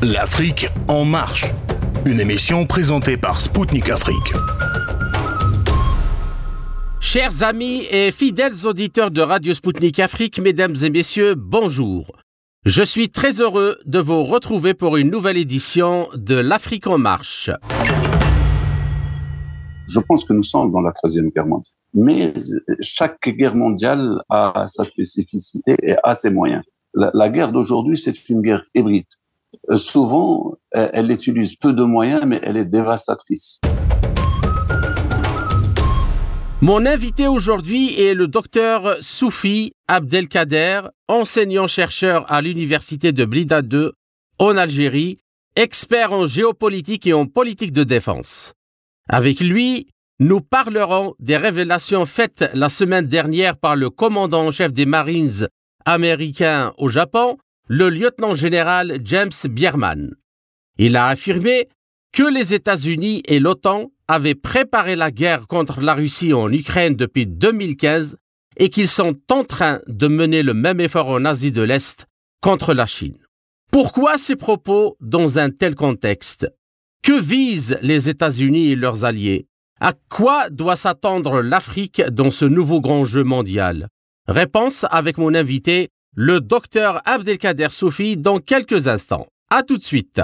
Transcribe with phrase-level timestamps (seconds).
[0.00, 1.46] L'Afrique en marche.
[2.06, 4.32] Une émission présentée par Spoutnik Afrique.
[7.00, 12.12] Chers amis et fidèles auditeurs de Radio Spoutnik Afrique, mesdames et messieurs, bonjour.
[12.64, 17.50] Je suis très heureux de vous retrouver pour une nouvelle édition de l'Afrique en marche.
[19.88, 21.74] Je pense que nous sommes dans la troisième guerre mondiale.
[21.92, 22.32] Mais
[22.80, 26.62] chaque guerre mondiale a sa spécificité et a ses moyens.
[26.94, 29.06] La, la guerre d'aujourd'hui, c'est une guerre hybride.
[29.70, 33.58] Euh, souvent, euh, elle utilise peu de moyens, mais elle est dévastatrice.
[36.60, 43.92] Mon invité aujourd'hui est le docteur Soufi Abdelkader, enseignant-chercheur à l'université de Blida 2
[44.40, 45.18] en Algérie,
[45.54, 48.54] expert en géopolitique et en politique de défense.
[49.08, 54.72] Avec lui, nous parlerons des révélations faites la semaine dernière par le commandant en chef
[54.72, 55.48] des Marines
[55.84, 60.14] américains au Japon le lieutenant-général James Bierman.
[60.78, 61.68] Il a affirmé
[62.12, 67.26] que les États-Unis et l'OTAN avaient préparé la guerre contre la Russie en Ukraine depuis
[67.26, 68.16] 2015
[68.56, 72.06] et qu'ils sont en train de mener le même effort en Asie de l'Est
[72.40, 73.18] contre la Chine.
[73.70, 76.50] Pourquoi ces propos dans un tel contexte?
[77.02, 79.46] Que visent les États-Unis et leurs alliés?
[79.78, 83.88] À quoi doit s'attendre l'Afrique dans ce nouveau grand jeu mondial?
[84.26, 89.26] Réponse avec mon invité, le docteur Abdelkader Soufi dans quelques instants.
[89.50, 90.20] À tout de suite.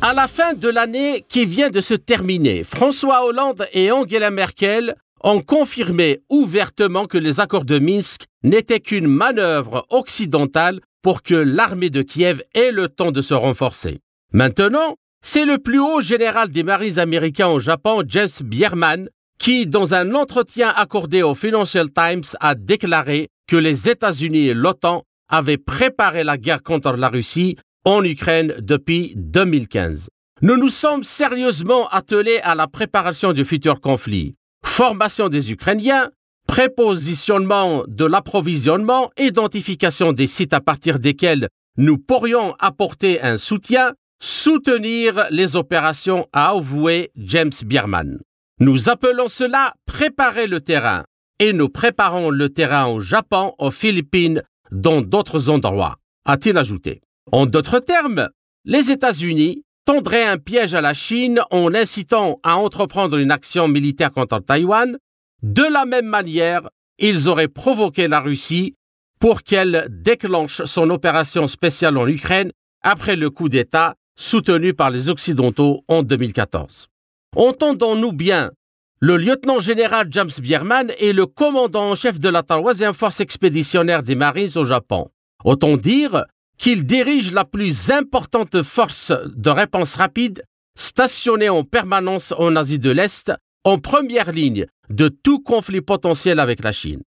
[0.00, 4.94] À la fin de l'année qui vient de se terminer, François Hollande et Angela Merkel
[5.24, 11.90] ont confirmé ouvertement que les accords de Minsk n'étaient qu'une manœuvre occidentale pour que l'armée
[11.90, 13.98] de Kiev ait le temps de se renforcer.
[14.32, 19.94] Maintenant, c'est le plus haut général des marines américains au Japon, James Bierman, qui, dans
[19.94, 26.24] un entretien accordé au Financial Times, a déclaré que les États-Unis et l'OTAN avaient préparé
[26.24, 30.08] la guerre contre la Russie en Ukraine depuis 2015.
[30.42, 34.34] Nous nous sommes sérieusement attelés à la préparation du futur conflit.
[34.64, 36.10] Formation des Ukrainiens,
[36.46, 45.26] prépositionnement de l'approvisionnement, identification des sites à partir desquels nous pourrions apporter un soutien, soutenir
[45.30, 48.18] les opérations, a avoué James Bierman.
[48.60, 51.04] Nous appelons cela préparer le terrain
[51.38, 54.42] et nous préparons le terrain au Japon, aux Philippines,
[54.72, 57.00] dans d'autres endroits, a-t-il ajouté.
[57.30, 58.28] En d'autres termes,
[58.64, 64.10] les États-Unis tendraient un piège à la Chine en incitant à entreprendre une action militaire
[64.10, 64.98] contre Taïwan.
[65.44, 68.74] De la même manière, ils auraient provoqué la Russie
[69.20, 72.50] pour qu'elle déclenche son opération spéciale en Ukraine
[72.82, 76.88] après le coup d'État soutenu par les Occidentaux en 2014.
[77.38, 78.50] Entendons-nous bien,
[78.98, 84.16] le lieutenant-général James Bierman est le commandant en chef de la troisième force expéditionnaire des
[84.16, 85.08] Marines au Japon.
[85.44, 86.24] Autant dire
[86.58, 90.42] qu'il dirige la plus importante force de réponse rapide
[90.76, 93.32] stationnée en permanence en Asie de l'Est,
[93.62, 97.02] en première ligne de tout conflit potentiel avec la Chine.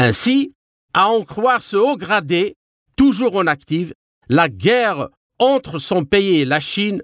[0.00, 0.52] Ainsi,
[0.94, 2.56] à en croire ce haut gradé,
[2.96, 3.92] toujours en active,
[4.28, 7.02] la guerre entre son pays et la Chine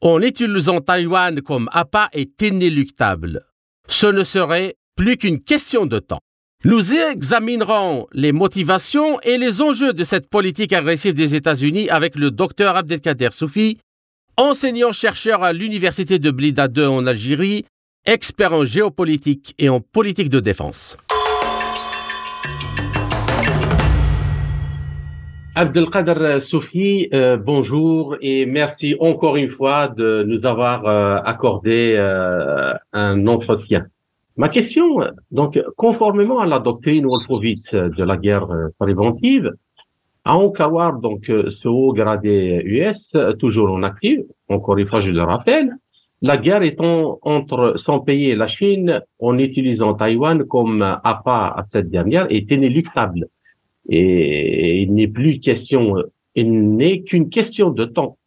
[0.00, 3.46] en utilisant Taïwan comme appât est inéluctable.
[3.88, 6.20] Ce ne serait plus qu'une question de temps.
[6.64, 12.32] Nous examinerons les motivations et les enjeux de cette politique agressive des États-Unis avec le
[12.32, 13.78] docteur Abdelkader Soufi,
[14.36, 17.64] enseignant-chercheur à l'Université de Blida 2 en Algérie,
[18.06, 20.96] expert en géopolitique et en politique de défense.
[25.60, 32.74] Abdelkader Soufi, euh, bonjour et merci encore une fois de nous avoir euh, accordé euh,
[32.92, 33.86] un entretien.
[34.36, 35.00] Ma question,
[35.32, 38.46] donc, conformément à la doctrine Wolfowitz de la guerre
[38.78, 39.52] préventive,
[40.24, 43.10] à Onkawar, donc, ce haut gradé US,
[43.40, 45.74] toujours en actif, encore une fois, je le rappelle,
[46.22, 51.66] la guerre étant entre son pays et la Chine, en utilisant Taïwan comme appât à
[51.72, 53.26] cette dernière, est inéluctable.
[53.88, 55.96] Et il n'est plus question,
[56.34, 58.18] il n'est qu'une question de temps.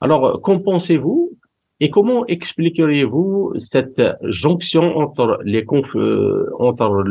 [0.00, 1.32] Alors, qu'en pensez-vous
[1.80, 7.04] et comment expliqueriez-vous cette jonction entre les euh, entre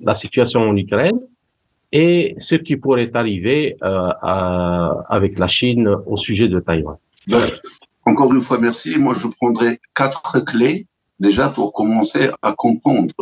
[0.00, 1.20] la situation en Ukraine
[1.92, 4.08] et ce qui pourrait arriver euh,
[5.08, 6.96] avec la Chine au sujet de Taïwan?
[8.06, 8.98] Encore une fois, merci.
[8.98, 10.86] Moi, je prendrai quatre clés
[11.20, 13.14] déjà pour commencer à comprendre.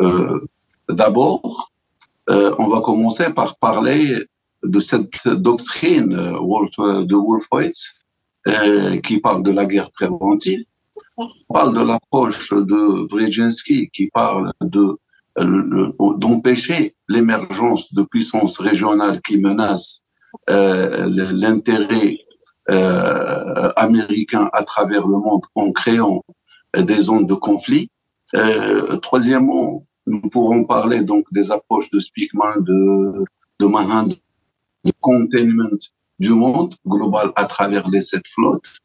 [0.00, 0.40] Euh,
[0.88, 1.72] D'abord,
[2.30, 4.26] euh, on va commencer par parler
[4.62, 7.92] de cette doctrine euh, de Wolfowitz
[8.48, 10.64] euh, qui parle de la guerre préventive.
[11.16, 14.98] On parle de l'approche de Brzezinski qui parle de
[15.36, 20.04] d'empêcher l'émergence de puissances régionales qui menacent
[20.46, 22.18] l'intérêt
[23.76, 26.24] américain à travers le monde en créant
[26.76, 27.90] des zones de conflit.
[29.02, 33.24] troisièmement, nous pourrons parler donc des approches de Speakman, de,
[33.60, 34.08] de Mahan,
[34.84, 35.78] de containment
[36.18, 38.78] du monde global à travers les sept flottes.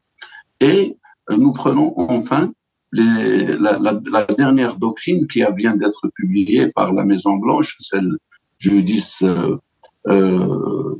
[0.60, 0.96] Et
[1.30, 2.52] nous prenons enfin
[2.92, 8.16] les, la, la, la, dernière doctrine qui vient d'être publiée par la Maison Blanche, celle
[8.58, 9.56] du 10 euh,
[10.08, 10.96] euh,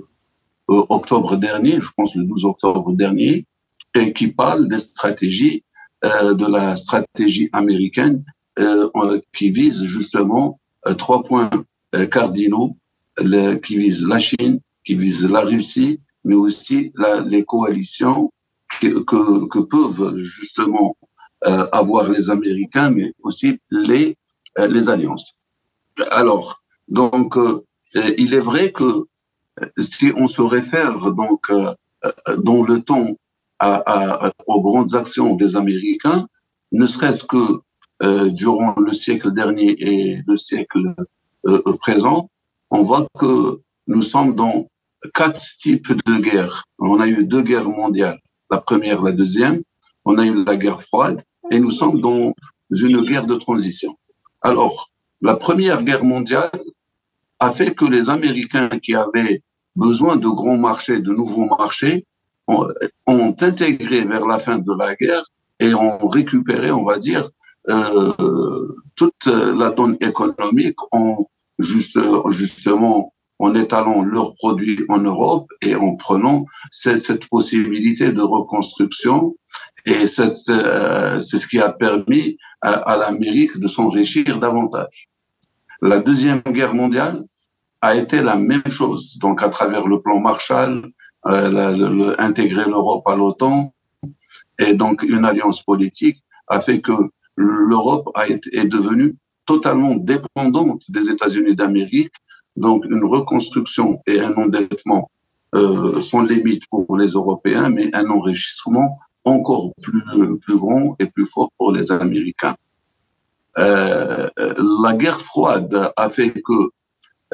[0.69, 3.45] octobre dernier, je pense le 12 octobre dernier,
[3.95, 5.65] et qui parle des stratégies,
[6.05, 8.40] euh, de la stratégie américaine euh,
[9.33, 11.51] qui vise justement euh, trois points
[11.95, 12.77] euh, cardinaux,
[13.65, 16.93] qui visent la Chine, qui visent la Russie, mais aussi
[17.27, 18.33] les coalitions
[18.81, 20.97] que, peuvent justement
[21.47, 24.17] euh, avoir les Américains, mais aussi les,
[24.59, 25.35] euh, alliances.
[26.11, 27.63] Alors, donc, euh,
[28.17, 29.05] il est vrai que
[29.79, 31.53] si on se réfère donc
[32.39, 33.09] dans le temps
[34.47, 36.27] aux grandes actions des Américains,
[36.73, 37.61] ne serait-ce que euh,
[38.01, 40.95] durant le siècle dernier et le siècle
[41.47, 42.31] euh, présent,
[42.71, 44.69] on voit que nous sommes dans
[45.15, 46.65] quatre types de guerres.
[46.79, 48.21] On a eu deux guerres mondiales,
[48.51, 49.63] la première, la deuxième,
[50.05, 52.35] on a eu la guerre froide, et nous sommes dans
[52.71, 53.97] une guerre de transition.
[54.43, 54.91] Alors,
[55.23, 56.51] la première guerre mondiale
[57.39, 59.43] a fait que les Américains qui avaient
[59.77, 62.07] besoin de grands marchés, de nouveaux marchés,
[62.47, 62.69] ont,
[63.07, 65.25] ont intégré vers la fin de la guerre
[65.59, 67.31] et ont récupéré, on va dire,
[67.69, 71.27] euh, toute la donne économique en
[71.59, 71.99] juste,
[72.31, 79.35] justement en étalant leurs produits en Europe et en prenant cette, possibilité de reconstruction.
[79.87, 85.09] Et euh, c'est ce qui a permis à, l'Amérique de s'enrichir davantage.
[85.81, 87.25] La Deuxième Guerre mondiale
[87.81, 89.17] a été la même chose.
[89.19, 90.87] Donc, à travers le plan Marshall,
[91.27, 93.73] euh, intégrer l'Europe à l'OTAN,
[94.59, 96.93] et donc une alliance politique a fait que
[97.37, 99.17] l'Europe est devenue
[99.47, 102.13] totalement dépendante des États-Unis d'Amérique.
[102.57, 105.11] Donc, une reconstruction et un endettement
[105.55, 110.03] euh, sont limites pour les Européens, mais un enrichissement encore plus,
[110.41, 112.57] plus grand et plus fort pour les Américains.
[113.59, 114.29] Euh,
[114.83, 116.71] la guerre froide a fait que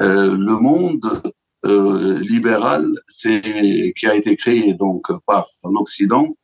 [0.01, 1.21] euh, le monde
[1.65, 2.87] euh, libéral,
[3.19, 6.35] qui a été créé donc par l'Occident,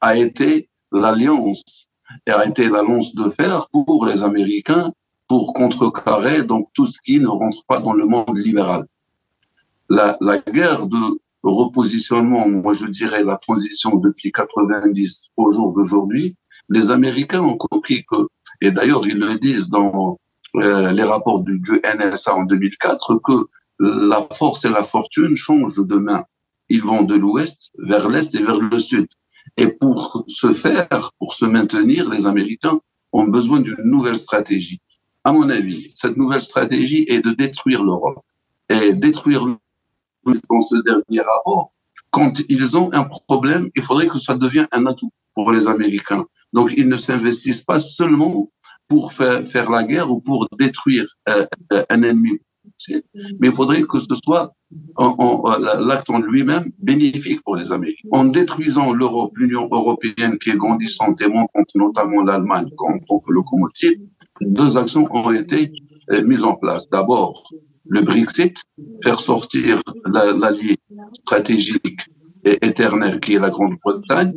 [0.00, 1.88] a été l'alliance
[2.26, 4.92] a été la lance de fer pour les Américains
[5.28, 8.86] pour contrecarrer donc tout ce qui ne rentre pas dans le monde libéral.
[9.88, 16.36] La, la guerre de repositionnement, moi je dirais la transition depuis 90 au jour d'aujourd'hui,
[16.68, 18.28] les Américains ont compris que,
[18.60, 20.18] et d'ailleurs ils le disent dans
[20.56, 23.46] euh, les rapports du, NSA en 2004, que
[23.80, 26.24] la force et la fortune changent de main.
[26.68, 29.08] Ils vont de l'ouest vers l'est et vers le sud.
[29.56, 32.80] Et pour ce faire, pour se maintenir, les Américains
[33.12, 34.80] ont besoin d'une nouvelle stratégie.
[35.24, 38.24] À mon avis, cette nouvelle stratégie est de détruire l'Europe.
[38.68, 39.46] Et détruire
[40.24, 41.72] dans ce dernier rapport,
[42.10, 46.24] quand ils ont un problème, il faudrait que ça devienne un atout pour les Américains.
[46.52, 48.50] Donc, ils ne s'investissent pas seulement
[48.88, 51.46] pour faire, la guerre ou pour détruire euh,
[51.88, 52.40] un ennemi
[53.38, 54.52] mais il faudrait que ce soit
[55.80, 58.08] l'acte en lui-même bénéfique pour les Américains.
[58.12, 61.28] En détruisant l'Europe, l'Union européenne qui est grandissante et
[61.74, 63.98] notamment l'Allemagne que locomotive,
[64.40, 65.72] deux actions ont été
[66.10, 66.88] euh, mises en place.
[66.90, 67.44] D'abord,
[67.86, 68.56] le Brexit,
[69.02, 70.76] faire sortir l'allié
[71.14, 72.00] stratégique
[72.44, 74.34] et éternel qui est la Grande-Bretagne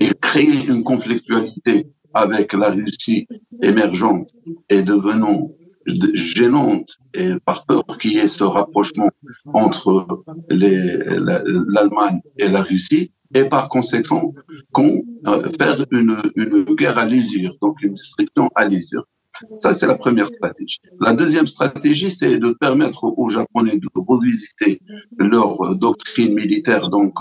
[0.00, 3.26] et créer une conflictualité avec la Russie
[3.62, 4.30] émergente
[4.70, 5.50] et devenant
[6.14, 9.10] gênante et par peur qu'il y ait ce rapprochement
[9.52, 14.34] entre l'Allemagne et la Russie et par conséquent
[14.72, 19.04] qu'on euh, faire une, une guerre à l'usure, donc une destruction à l'usure.
[19.56, 20.80] Ça, c'est la première stratégie.
[21.00, 24.80] La deuxième stratégie, c'est de permettre aux Japonais de revisiter
[25.18, 27.18] leur doctrine militaire, donc,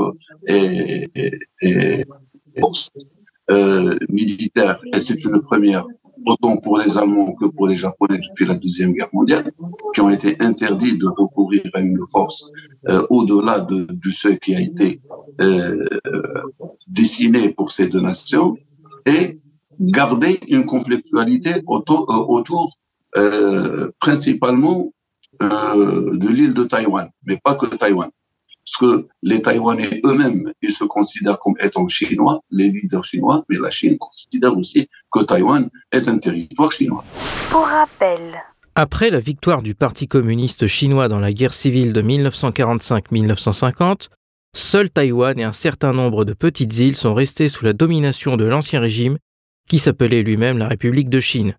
[0.48, 1.31] et, et,
[1.62, 2.05] et
[3.51, 4.79] euh, militaire.
[4.93, 5.86] Et c'est une première
[6.25, 9.51] autant pour les Allemands que pour les Japonais depuis la Deuxième Guerre mondiale,
[9.94, 12.51] qui ont été interdits de recourir à une force
[12.89, 15.01] euh, au-delà de, du ce qui a été
[15.41, 15.86] euh,
[16.88, 18.55] dessiné pour ces deux nations,
[19.05, 19.39] et
[19.79, 22.74] garder une conflictualité autour, euh, autour
[23.17, 24.91] euh, principalement
[25.41, 28.10] de l'île de Taïwan, mais pas que Taïwan.
[28.65, 33.57] Parce que les Taïwanais eux-mêmes, ils se considèrent comme étant chinois, les leaders chinois, mais
[33.62, 37.05] la Chine considère aussi que Taïwan est un territoire chinois.
[37.51, 38.41] Pour rappel,
[38.74, 44.10] Après la victoire du Parti communiste chinois dans la guerre civile de 1945-1950,
[44.55, 48.45] seul Taïwan et un certain nombre de petites îles sont restées sous la domination de
[48.45, 49.17] l'ancien régime
[49.69, 51.55] qui s'appelait lui-même la République de Chine.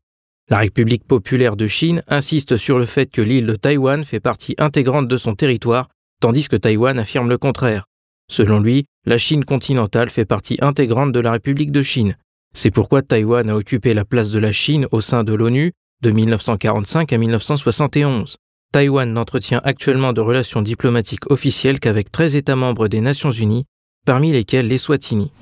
[0.48, 4.54] La République populaire de Chine insiste sur le fait que l'île de Taïwan fait partie
[4.58, 5.88] intégrante de son territoire,
[6.20, 7.86] tandis que Taïwan affirme le contraire.
[8.28, 12.16] Selon lui, la Chine continentale fait partie intégrante de la République de Chine.
[12.54, 16.10] C'est pourquoi Taïwan a occupé la place de la Chine au sein de l'ONU de
[16.10, 18.36] 1945 à 1971.
[18.72, 23.64] Taïwan n'entretient actuellement de relations diplomatiques officielles qu'avec 13 États membres des Nations Unies,
[24.04, 25.32] parmi lesquels les Swatini.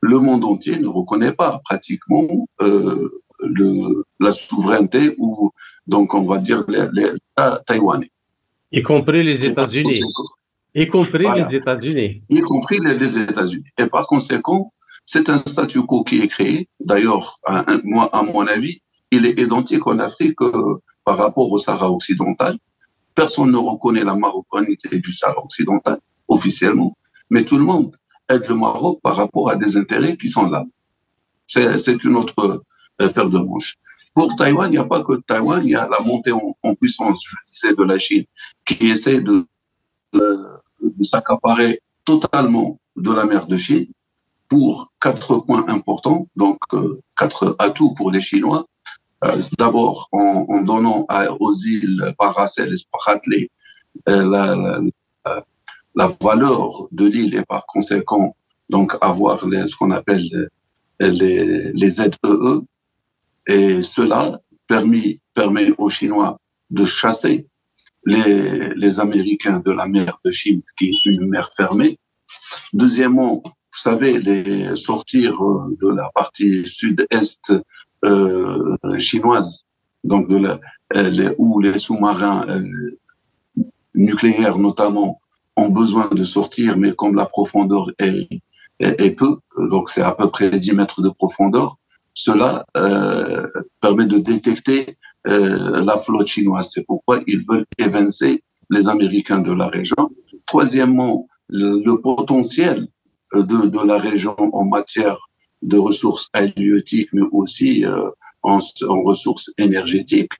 [0.00, 3.10] Le monde entier ne reconnaît pas pratiquement euh,
[4.20, 5.50] la souveraineté ou
[5.86, 8.10] donc on va dire l'État taïwanais.
[8.72, 10.02] Y compris les États-Unis.
[10.74, 12.22] Y compris les États-Unis.
[12.28, 13.64] Y compris les, États-Unis.
[13.78, 14.72] Et par conséquent,
[15.04, 16.68] c'est un statu quo qui est créé.
[16.80, 17.38] D'ailleurs,
[17.84, 18.80] moi, à mon avis,
[19.10, 22.58] il est identique en Afrique euh, par rapport au Sahara occidental.
[23.14, 26.96] Personne ne reconnaît la marocanité du Sahara occidental officiellement,
[27.30, 27.96] mais tout le monde
[28.28, 30.64] aide le Maroc par rapport à des intérêts qui sont là.
[31.46, 32.64] C'est une autre
[32.98, 33.76] affaire de manche.
[34.16, 37.20] Pour Taïwan, il n'y a pas que Taïwan, il y a la montée en, puissance,
[37.22, 38.24] je disais, de la Chine,
[38.64, 39.46] qui essaie de,
[40.14, 43.88] de s'accaparer totalement de la mer de Chine
[44.48, 48.64] pour quatre points importants, donc euh, quatre atouts pour les Chinois.
[49.22, 51.06] Euh, d'abord, en, donnant
[51.38, 53.50] aux îles Paracel et Spratly
[54.08, 54.88] euh,
[55.94, 58.34] la, valeur de l'île et par conséquent,
[58.70, 60.48] donc avoir les, ce qu'on appelle
[61.00, 62.10] les, les ZEE.
[63.46, 66.38] Et cela permet aux Chinois
[66.70, 67.46] de chasser
[68.04, 71.98] les, Américains de la mer de Chine, qui est une mer fermée.
[72.72, 75.32] Deuxièmement, vous savez, les sortir
[75.80, 77.52] de la partie sud-est
[78.04, 79.66] euh, chinoise,
[80.04, 82.62] donc les, où les sous-marins euh,
[83.94, 85.20] nucléaires notamment
[85.56, 88.28] ont besoin de sortir, mais comme la profondeur est,
[88.78, 89.38] est, peu,
[89.70, 91.78] donc c'est à peu près 10 mètres de profondeur,
[92.16, 93.46] cela euh,
[93.82, 94.96] permet de détecter
[95.28, 96.70] euh, la flotte chinoise.
[96.72, 100.10] C'est pourquoi ils veulent évincer les Américains de la région.
[100.46, 102.88] Troisièmement, le, potentiel
[103.34, 105.18] de, de, la région en matière
[105.60, 108.08] de ressources halieutiques, mais aussi euh,
[108.42, 108.60] en,
[109.02, 110.32] ressources énergétiques,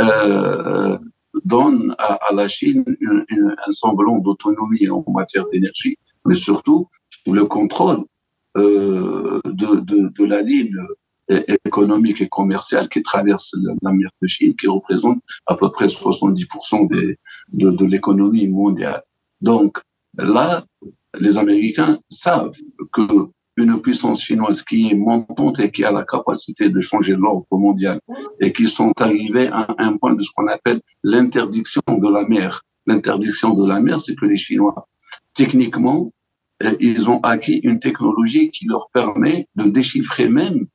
[0.00, 0.96] euh,
[1.44, 6.88] donne à, la Chine un semblant d'autonomie en matière d'énergie, mais surtout
[7.26, 8.04] le contrôle
[8.56, 10.76] euh, de, la ligne
[11.28, 16.88] économique et commerciale qui traverse la mer de Chine, qui représente à peu près 70%
[16.88, 17.18] des,
[17.52, 19.02] de, de l'économie mondiale.
[19.40, 19.78] Donc
[20.16, 20.64] là,
[21.18, 22.56] les Américains savent
[22.92, 27.46] que une puissance chinoise qui est montante et qui a la capacité de changer l'ordre
[27.50, 28.00] mondial
[28.40, 32.62] et qui sont arrivés à un point de ce qu'on appelle l'interdiction de la mer.
[32.86, 34.86] L'interdiction de la mer, c'est que les Chinois,
[35.34, 36.12] techniquement,
[36.62, 40.66] euh, ils ont acquis une technologie qui leur permet de déchiffrer même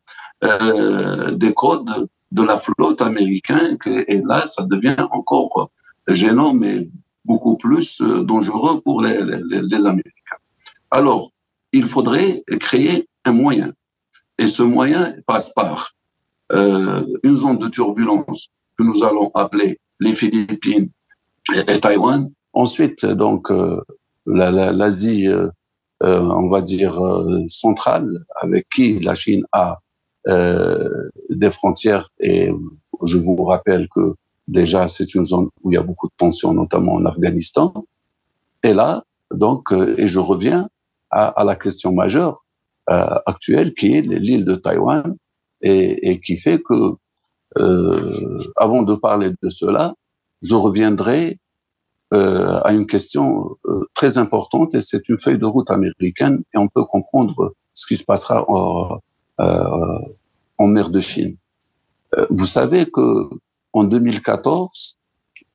[0.44, 3.78] euh, des codes de la flotte américaine.
[4.08, 5.72] Et là, ça devient encore
[6.08, 6.90] gênant, mais
[7.24, 9.16] beaucoup plus euh, dangereux pour les,
[9.86, 10.42] Américains.
[10.92, 11.32] Alors,
[11.72, 13.72] il faudrait créer un moyen.
[14.38, 15.92] Et ce moyen passe par
[16.52, 20.90] euh, une zone de turbulence que nous allons appeler les Philippines
[21.56, 22.30] et, Taïwan.
[22.52, 23.52] Ensuite, donc,
[24.26, 25.28] l'Asie,
[26.02, 27.00] on va dire,
[27.48, 29.80] centrale, avec qui la Chine a
[30.26, 32.10] des frontières.
[32.20, 32.52] Et
[33.04, 34.16] je vous rappelle que
[34.48, 37.74] déjà, c'est une zone où il y a beaucoup de tensions, notamment en Afghanistan.
[38.64, 40.70] Et là, donc, et je reviens
[41.10, 42.46] à, à la question majeure
[42.90, 45.16] euh, actuelle qui est l'île de Taïwan
[45.62, 46.96] et, et, qui fait que,
[47.58, 49.94] euh, avant de parler de cela,
[50.42, 51.40] je reviendrai
[52.14, 56.58] euh, à une question euh, très importante et c'est une feuille de route américaine et
[56.58, 58.96] on peut comprendre ce qui se passera en, euh,
[59.40, 61.36] en mer de Chine.
[62.16, 63.30] Euh, vous savez que
[63.74, 65.00] en 2014,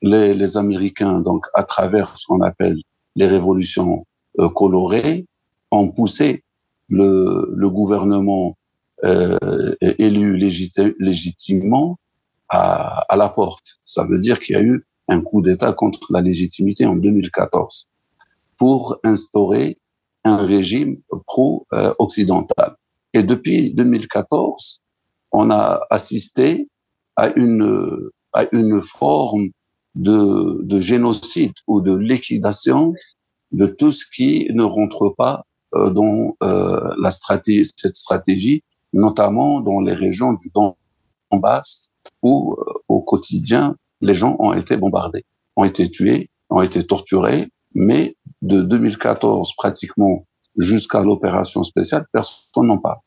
[0.01, 2.77] les, les Américains, donc à travers ce qu'on appelle
[3.15, 4.05] les révolutions
[4.55, 5.25] colorées,
[5.71, 6.43] ont poussé
[6.89, 8.57] le, le gouvernement
[9.05, 11.97] euh, élu légitimement
[12.49, 13.79] à, à, la porte.
[13.85, 17.87] Ça veut dire qu'il y a eu un coup d'État contre la légitimité en 2014
[18.57, 19.77] pour instaurer
[20.25, 22.75] un régime pro-occidental.
[23.13, 24.81] Et depuis 2014,
[25.31, 26.67] on a assisté
[27.15, 29.49] à une, à une forme
[29.95, 32.93] de, de génocide ou de liquidation
[33.51, 35.43] de tout ce qui ne rentre pas
[35.75, 38.63] euh, dans euh, la stratégie, cette stratégie,
[38.93, 40.51] notamment dans les régions du
[41.31, 41.89] Donbass
[42.21, 45.25] où euh, au quotidien, les gens ont été bombardés,
[45.55, 50.25] ont été tués, ont été torturés, mais de 2014 pratiquement
[50.59, 52.99] jusqu'à l'opération spéciale, personne n'en parle.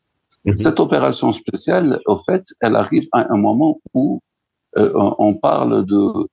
[0.45, 0.57] Mhm.
[0.57, 4.19] Cette opération spéciale, au fait, elle arrive à un moment où
[4.77, 6.27] euh, on parle de,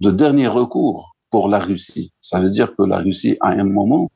[0.00, 2.12] de dernier recours pour la Russie.
[2.20, 4.10] Ça veut dire que la Russie, à un moment,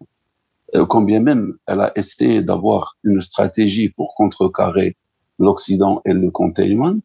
[0.75, 4.97] euh, combien même elle a essayé d'avoir une stratégie pour contrecarrer
[5.39, 7.01] l'Occident et le containment,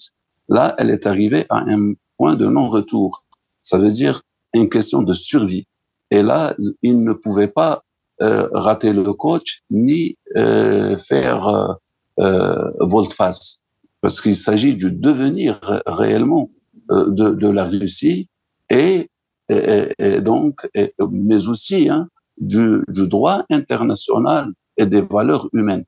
[0.50, 3.24] là, elle est arrivée à un point de non-retour.
[3.62, 5.68] Ça veut dire une question de survie.
[6.12, 7.84] Et là, il ne pouvait pas
[8.20, 11.74] rater le coach ni euh, faire euh,
[12.20, 13.62] euh volte-face,
[14.02, 16.50] parce qu'il s'agit du devenir réellement
[16.90, 18.28] de, de, la Russie
[18.70, 19.10] et,
[19.50, 20.68] et, donc,
[21.12, 25.86] mais aussi hein, du, droit international et des valeurs humaines.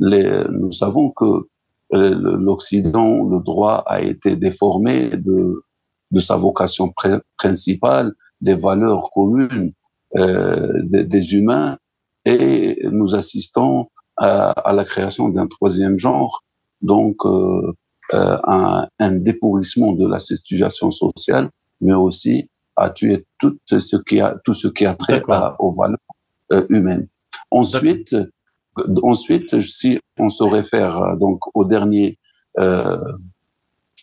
[0.00, 1.46] Nous savons que
[1.90, 5.62] l'Occident, le droit a été déformé de,
[6.10, 6.92] de sa vocation
[7.38, 9.85] principale, des valeurs communes euh,
[10.16, 11.76] des, des, humains,
[12.24, 16.42] et nous assistons à, à la création d'un troisième genre,
[16.80, 17.72] donc euh,
[18.14, 24.20] euh, un, un, dépourrissement de la situation sociale, mais aussi à tuer tout ce qui
[24.20, 25.22] a tout ce qui a trait
[25.58, 25.98] aux valeurs
[26.52, 27.08] euh, humaines.
[27.50, 28.16] Ensuite,
[29.02, 32.18] ensuite, si on se réfère euh, donc au dernier
[32.58, 32.98] euh,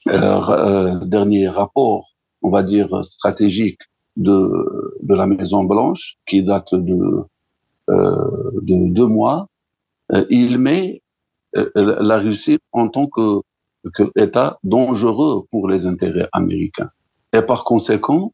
[0.08, 3.80] euh, dernier rapport, on va dire stratégique
[4.18, 7.26] de de la Maison Blanche, qui date de
[7.88, 9.48] de deux mois,
[10.30, 11.02] il met
[11.76, 13.42] la Russie en tant que,
[14.64, 16.90] dangereux pour les intérêts américains.
[17.34, 18.32] Et par conséquent,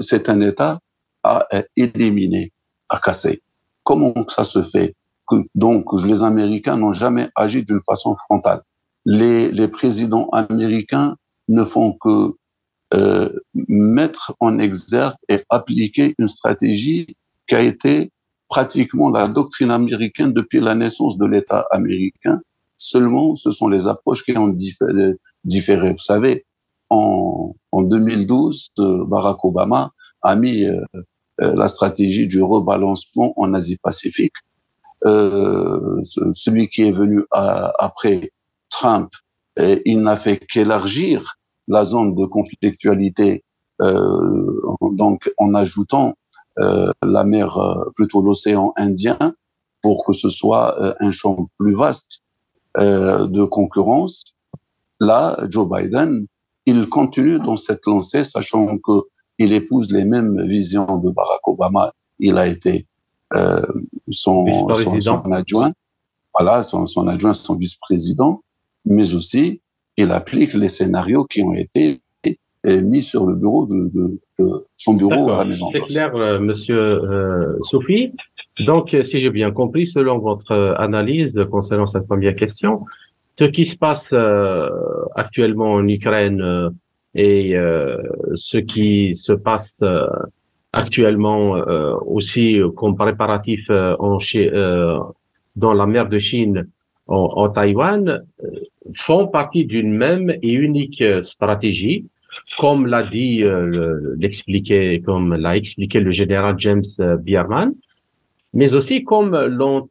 [0.00, 0.80] c'est un État
[1.22, 1.46] à
[1.76, 2.52] éliminer,
[2.88, 3.42] à casser.
[3.82, 4.94] Comment ça se fait
[5.54, 8.62] Donc, les Américains n'ont jamais agi d'une façon frontale?
[9.04, 11.16] Les, présidents américains
[11.48, 12.34] ne font que
[12.94, 17.06] euh, mettre en exergue et appliquer une stratégie
[17.48, 18.12] qui a été
[18.48, 22.40] pratiquement la doctrine américaine depuis la naissance de l'État américain.
[22.76, 24.54] Seulement, ce sont les approches qui ont
[25.44, 25.90] différé.
[25.92, 26.44] Vous savez,
[26.88, 29.90] en, en 2012, euh, Barack Obama
[30.22, 30.80] a mis euh,
[31.38, 34.36] la stratégie du rebalancement en Asie-Pacifique.
[35.02, 38.30] Celui qui est venu après
[38.70, 39.10] Trump,
[39.58, 41.34] il n'a fait qu'élargir
[41.68, 43.44] la zone de conflictualité,
[43.80, 46.14] euh, donc en ajoutant
[46.60, 47.58] euh, la mer,
[47.94, 49.34] plutôt l'océan Indien,
[49.82, 52.20] pour que ce soit un champ plus vaste
[52.78, 54.22] de concurrence.
[55.00, 56.26] Là, Joe Biden
[56.66, 59.02] il continue dans cette lancée, sachant que
[59.38, 61.92] il épouse les mêmes visions de Barack Obama.
[62.18, 62.86] Il a été
[63.34, 63.62] euh,
[64.10, 65.72] son, son, son, adjoint,
[66.32, 68.42] voilà, son, son adjoint, son vice-président,
[68.84, 69.60] mais aussi
[69.96, 72.00] il applique les scénarios qui ont été
[72.66, 75.68] mis sur le bureau de, de, de son bureau à la maison.
[75.70, 78.12] C'est clair, euh, Monsieur euh, Sophie.
[78.60, 82.86] Donc, si j'ai bien compris, selon votre euh, analyse concernant cette première question,
[83.38, 84.70] ce qui se passe euh,
[85.14, 86.70] actuellement en Ukraine euh,
[87.14, 87.98] et euh,
[88.34, 89.72] ce qui se passe
[90.72, 91.52] actuellement
[92.06, 94.18] aussi comme préparatif en,
[95.54, 96.66] dans la mer de Chine
[97.06, 98.24] en, en Taïwan
[99.06, 102.06] font partie d'une même et unique stratégie,
[102.58, 103.42] comme l'a dit,
[104.18, 106.84] l'expliqué, comme l'a expliqué le général James
[107.20, 107.72] Bierman,
[108.52, 109.88] mais aussi comme l'ont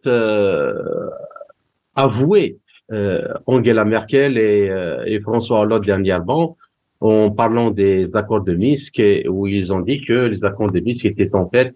[1.95, 2.57] avoué
[2.91, 6.57] euh, Angela Merkel et, euh, et, François Hollande dernièrement
[6.99, 11.05] en parlant des accords de Minsk où ils ont dit que les accords de Minsk
[11.05, 11.75] étaient en fait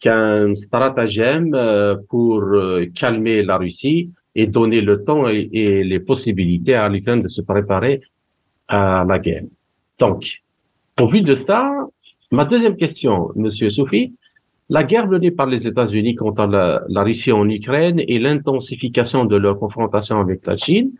[0.00, 2.42] qu'un stratagème euh, pour
[2.94, 8.00] calmer la Russie et donner le temps et, les possibilités à l'Ukraine de se préparer
[8.68, 9.42] à la guerre.
[9.98, 10.20] Donc,
[11.00, 11.60] au vu de ça,
[12.30, 14.14] ma deuxième question, Monsieur Soufi,
[14.68, 19.58] la guerre menée par les États-Unis contre la, Russie en Ukraine et l'intensification de leur
[19.58, 20.92] confrontation avec la Chine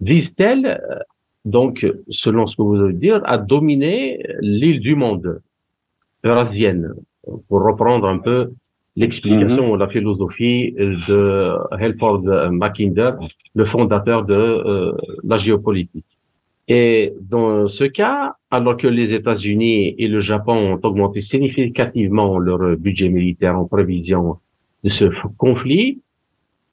[0.00, 0.98] vise-t-elle, euh,
[1.46, 5.40] donc, selon ce que vous voulez dire, à dominer l'île du monde
[6.22, 6.92] eurasienne,
[7.48, 8.52] pour reprendre un peu
[8.98, 13.12] l'explication ou la philosophie de Helford Mackinder,
[13.54, 14.92] le fondateur de euh,
[15.24, 16.04] la géopolitique.
[16.66, 22.76] Et dans ce cas, alors que les États-Unis et le Japon ont augmenté significativement leur
[22.76, 24.36] budget militaire en prévision
[24.84, 25.06] de ce
[25.38, 26.02] conflit,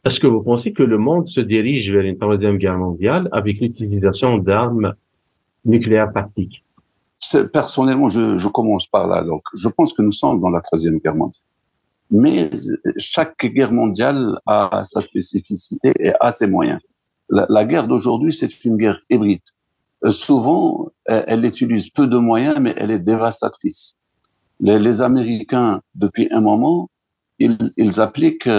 [0.03, 3.59] est-ce que vous pensez que le monde se dirige vers une troisième guerre mondiale avec
[3.61, 4.93] l'utilisation d'armes
[5.63, 6.63] nucléaires tactiques?
[7.51, 9.23] Personnellement, je, je, commence par là.
[9.23, 11.44] Donc, je pense que nous sommes dans la troisième guerre mondiale.
[12.11, 12.49] Mais
[12.97, 16.79] chaque guerre mondiale a sa spécificité et a ses moyens.
[17.29, 19.41] La, guerre d'aujourd'hui, c'est une guerre hybride
[20.11, 23.93] souvent, elle, utilise peu de moyens, mais elle est dévastatrice.
[24.59, 26.89] Les, les Américains, depuis un moment,
[27.39, 28.49] ils, ils appliquent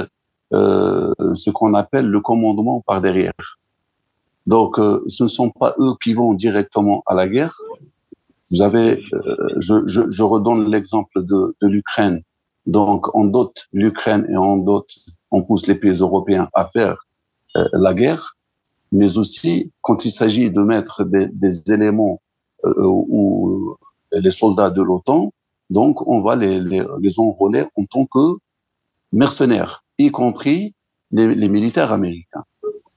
[0.53, 3.33] euh, ce qu'on appelle le commandement par derrière.
[4.47, 7.55] Donc, euh, ce ne sont pas eux qui vont directement à la guerre.
[8.51, 12.23] Vous avez, euh, je, je, je, redonne l'exemple de, de l'Ukraine.
[12.66, 14.90] Donc, on dote l'Ukraine et on dote,
[15.31, 17.07] on pousse les pays européens à faire
[17.57, 18.37] euh, la guerre,
[18.92, 22.20] mais aussi quand il s'agit de mettre des, des éléments
[22.64, 23.76] où
[24.12, 25.33] les soldats de l'OTAN,
[25.70, 28.38] donc on va les, les, les enrôler en tant que
[29.12, 30.74] mercenaires y compris
[31.11, 32.44] les, les militaires américains.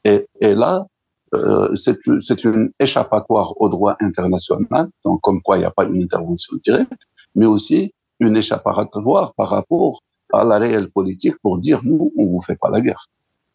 [0.03, 0.88] Et, et là,
[1.36, 6.01] euh, c'est une échappatoire au droit international, donc comme quoi il n'y a pas une
[6.01, 7.03] intervention directe,
[7.36, 10.01] mais aussi une échappatoire par rapport
[10.34, 13.05] à la réelle politique pour dire nous, on vous fait pas la guerre.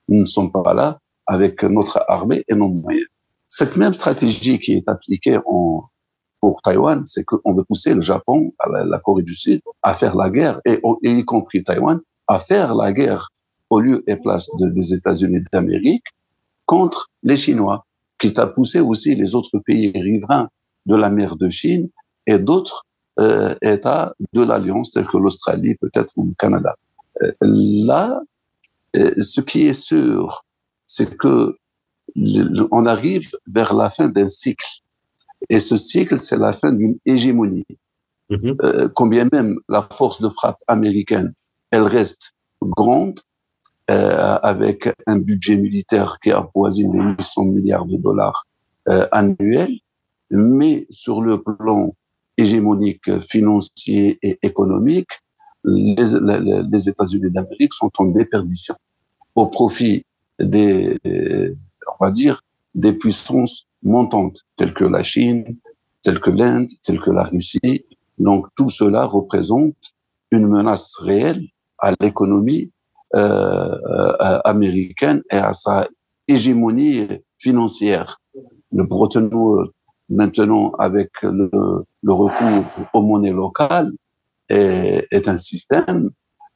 [0.09, 3.07] Nous ne sommes pas là avec notre armée et nos moyens.
[3.49, 8.99] Cette même stratégie qui est appliquée pour Taïwan, c'est qu'on veut pousser le Japon, la,
[8.99, 13.31] Corée du Sud, à faire la guerre, et, y compris Taïwan, à faire la guerre
[13.71, 16.05] au lieu et place de, des États-Unis d'Amérique
[16.67, 17.87] contre les Chinois,
[18.19, 20.49] qui a poussé aussi les autres pays riverains
[20.87, 21.89] de la mer de Chine
[22.27, 22.85] et d'autres
[23.21, 26.77] euh, États de l'Alliance, tels que l'Australie peut-être ou le Canada.
[27.23, 28.21] Euh, là,
[28.97, 30.45] euh, ce qui est sûr,
[30.87, 31.57] c'est que
[32.71, 34.67] on arrive vers la fin d'un cycle.
[35.49, 37.67] Et ce cycle, c'est la fin d'une hégémonie.
[38.31, 38.57] Mm-hmm.
[38.63, 41.35] Euh, combien même la force de frappe américaine,
[41.71, 43.19] elle reste grande,
[43.91, 48.47] euh, avec un budget militaire qui avoisine les 800 milliards de dollars
[48.89, 49.79] euh, annuels,
[50.31, 51.95] mais sur le plan
[52.37, 55.11] hégémonique financier et économique,
[55.65, 58.75] les, États-Unis d'Amérique sont en déperdition
[59.35, 60.05] au profit
[60.39, 62.43] des, on va dire,
[62.75, 65.57] des puissances montantes telles que la Chine,
[66.03, 67.85] telles que l'Inde, telles que la Russie.
[68.19, 69.77] Donc tout cela représente
[70.31, 71.47] une menace réelle
[71.79, 72.71] à l'économie
[73.15, 75.89] euh, euh, américaine et à sa
[76.27, 77.07] hégémonie
[77.39, 78.21] financière.
[78.73, 79.63] Le retenons
[80.09, 81.51] maintenant avec le,
[82.03, 83.93] le, recours aux monnaies locales
[84.49, 86.11] est, est un système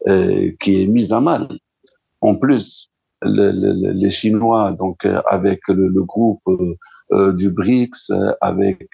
[0.08, 1.48] euh, qui est mis à mal.
[2.20, 2.90] En plus,
[3.22, 6.42] le, le, les Chinois, donc avec le, groupe
[7.12, 8.88] euh, du BRICS, avec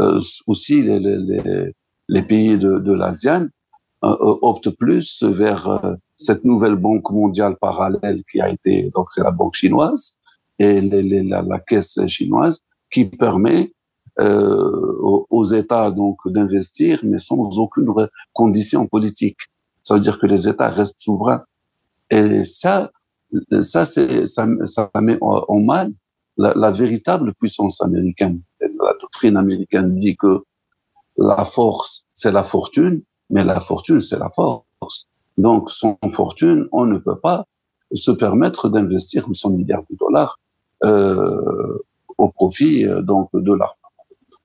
[0.00, 1.72] euh, aussi les, les,
[2.08, 3.46] les, pays de, de l'ASEAN,
[4.04, 9.22] euh, opte plus vers euh, cette nouvelle banque mondiale parallèle qui a été, donc c'est
[9.22, 10.16] la banque chinoise
[10.58, 12.58] et les, la, la, caisse chinoise
[12.90, 13.72] qui permet
[14.20, 17.92] euh, aux, États donc d'investir, mais sans aucune
[18.32, 19.38] condition politique.
[19.82, 21.42] Ça veut dire que les États restent souverains.
[22.10, 22.90] Et ça,
[23.60, 25.92] ça, c'est, ça, ça met en mal
[26.36, 28.40] la, la, véritable puissance américaine.
[28.60, 30.44] La doctrine américaine dit que
[31.16, 35.06] la force, c'est la fortune, mais la fortune, c'est la force.
[35.36, 37.46] Donc, sans fortune, on ne peut pas
[37.92, 40.38] se permettre d'investir 800 milliards de dollars
[40.84, 41.78] euh,
[42.18, 43.74] au profit euh, donc de l'argent.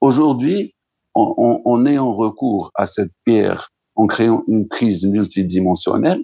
[0.00, 0.74] Aujourd'hui,
[1.14, 6.22] on, on, on, est en recours à cette pierre en créant une crise multidimensionnelle.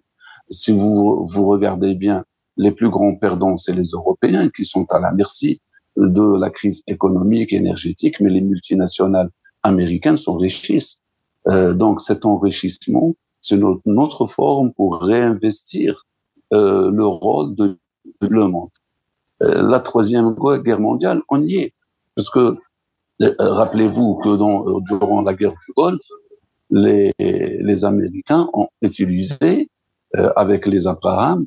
[0.49, 2.25] Si vous vous regardez bien,
[2.57, 5.61] les plus grands perdants, c'est les Européens qui sont à la merci
[5.97, 9.31] de la crise économique énergétique, mais les multinationales
[9.63, 11.03] américaines s'enrichissent
[11.49, 16.05] euh, donc cet enrichissement, c'est notre, notre, forme pour réinvestir
[16.53, 17.79] euh, le rôle de,
[18.21, 18.71] de le monde.
[19.43, 20.35] Euh, la troisième
[20.65, 21.75] guerre mondiale, on y est,
[22.15, 22.57] parce que
[23.21, 26.11] rappelez-vous que dans, euh, durant la guerre du Golfe,
[26.71, 29.69] les, les Américains ont utilisé
[30.17, 31.47] euh, avec les Abraham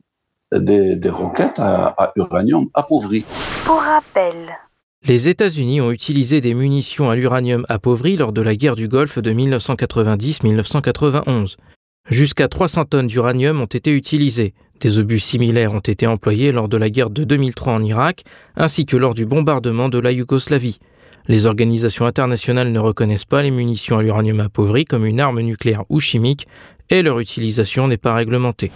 [0.53, 3.23] des, des roquettes à, à uranium appauvri.
[3.65, 4.57] Pour rappel,
[5.03, 9.19] les États-Unis ont utilisé des munitions à l'uranium appauvri lors de la guerre du Golfe
[9.19, 11.55] de 1990-1991.
[12.09, 14.53] Jusqu'à 300 tonnes d'uranium ont été utilisées.
[14.81, 18.85] Des obus similaires ont été employés lors de la guerre de 2003 en Irak, ainsi
[18.85, 20.79] que lors du bombardement de la Yougoslavie.
[21.29, 25.83] Les organisations internationales ne reconnaissent pas les munitions à l'uranium appauvri comme une arme nucléaire
[25.87, 26.47] ou chimique,
[26.89, 28.71] et leur utilisation n'est pas réglementée.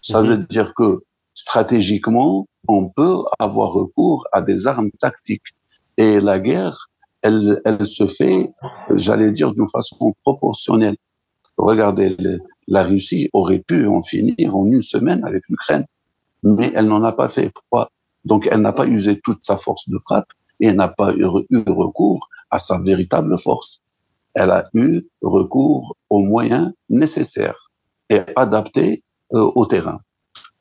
[0.00, 1.02] Ça veut dire que
[1.34, 5.48] stratégiquement, on peut avoir recours à des armes tactiques.
[5.98, 6.88] Et la guerre,
[7.20, 8.50] elle, se fait,
[8.88, 10.96] j'allais dire, d'une façon proportionnelle.
[11.58, 12.16] Regardez,
[12.66, 15.84] la Russie aurait pu en finir en une semaine avec l'Ukraine,
[16.42, 17.50] mais elle n'en a pas fait.
[17.54, 17.90] Pourquoi
[18.24, 22.28] Donc, elle n'a pas usé toute sa force de frappe et n'a pas eu, recours
[22.50, 23.80] à sa véritable force.
[24.34, 27.70] Elle a eu recours aux moyens nécessaires
[28.10, 29.02] et adaptés
[29.34, 30.00] euh, au terrain.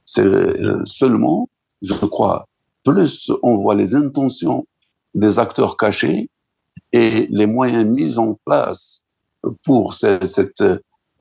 [0.06, 1.49] C'est euh, seulement
[1.84, 2.47] je crois,
[2.84, 4.65] plus on voit les intentions
[5.13, 6.29] des acteurs cachés,
[6.91, 9.03] et les moyens mis en place
[9.65, 10.63] pour cette,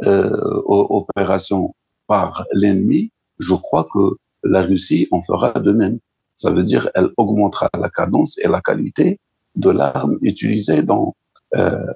[0.05, 1.75] euh, opération
[2.07, 5.99] par l'ennemi, je crois que la Russie en fera de même.
[6.35, 9.19] Ça veut dire elle augmentera la cadence et la qualité
[9.55, 11.15] de l'arme utilisée dans
[11.55, 11.87] euh,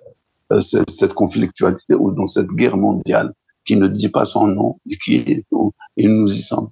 [0.61, 3.33] cette conflictualité ou dans cette guerre mondiale
[3.65, 5.45] qui ne dit pas son nom et qui
[5.99, 6.71] nous y sommes.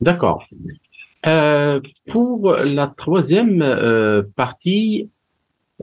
[0.00, 0.44] D'accord.
[1.26, 5.10] Euh, pour la troisième euh, partie,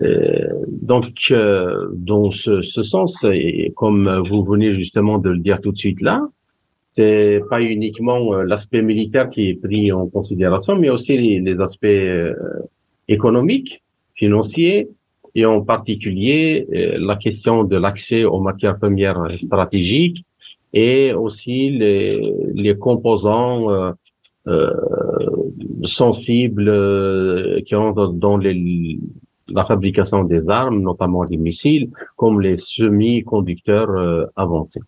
[0.01, 5.59] euh, donc euh, dans ce, ce, sens, et comme vous venez justement de le dire
[5.61, 6.21] tout de suite là,
[6.95, 11.59] c'est pas uniquement euh, l'aspect militaire qui est pris en considération, mais aussi les, les
[11.59, 12.33] aspects euh,
[13.07, 13.81] économiques,
[14.15, 14.89] financiers,
[15.33, 20.25] et en particulier la question de l'accès aux matières premières stratégiques
[20.73, 23.93] et aussi les, les composants
[24.47, 24.71] euh,
[25.83, 28.99] sensibles euh, qui rentrent dans les,
[29.47, 34.79] la fabrication des armes, notamment des missiles, comme les semi-conducteurs euh, avancés.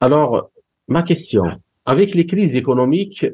[0.00, 0.50] alors,
[0.88, 1.44] ma question,
[1.86, 3.26] avec les crises économiques,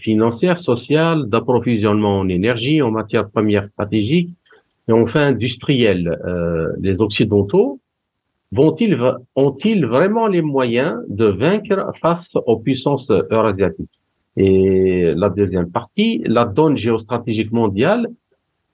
[0.00, 4.30] financières, sociales, d'approvisionnement en énergie, en matières premières stratégiques
[4.88, 6.18] et enfin industrielles,
[6.80, 7.80] les Occidentaux
[8.56, 13.90] ont-ils vraiment les moyens de vaincre face aux puissances eurasiatiques?
[14.36, 18.08] Et la deuxième partie, la donne géostratégique mondiale,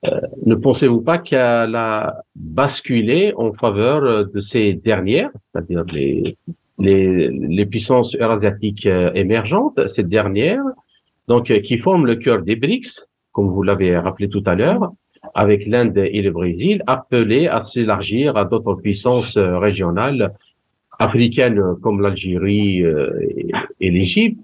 [0.07, 6.37] euh, ne pensez-vous pas qu'elle a basculé en faveur euh, de ces dernières, c'est-à-dire les,
[6.79, 10.65] les, puissances eurasiatiques euh, émergentes, ces dernières,
[11.27, 14.93] donc qui forment le cœur des BRICS, comme vous l'avez rappelé tout à l'heure,
[15.35, 20.33] avec l'Inde et le Brésil, appelés à s'élargir à d'autres puissances régionales
[20.99, 22.83] africaines comme l'Algérie
[23.81, 24.39] et l'Égypte,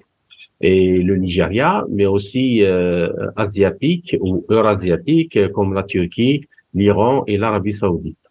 [0.60, 7.74] et le Nigeria, mais aussi euh, asiatique ou eurasiatique comme la Turquie, l'Iran et l'Arabie
[7.74, 8.23] saoudite.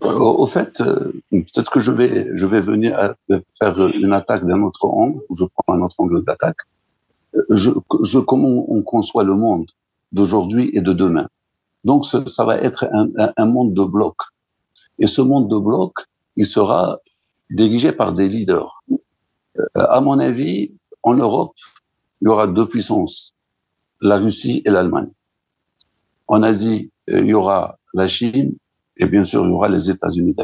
[0.00, 3.14] Au, fait, euh, peut-être que je vais, je vais venir à
[3.58, 6.60] faire une attaque d'un autre angle, je prends un autre angle d'attaque.
[7.50, 7.70] Je,
[8.02, 9.66] je, comment on conçoit le monde
[10.12, 11.28] d'aujourd'hui et de demain.
[11.84, 14.22] Donc, ça va être un, un, un monde de blocs.
[14.98, 16.98] Et ce monde de blocs, il sera
[17.50, 18.82] dirigé par des leaders.
[19.58, 21.56] Euh, à mon avis, en Europe,
[22.20, 23.32] il y aura deux puissances,
[24.00, 25.10] la Russie et l'Allemagne.
[26.28, 28.54] En Asie, euh, il y aura la Chine
[29.00, 30.36] et bien sûr, il y aura les États-Unis.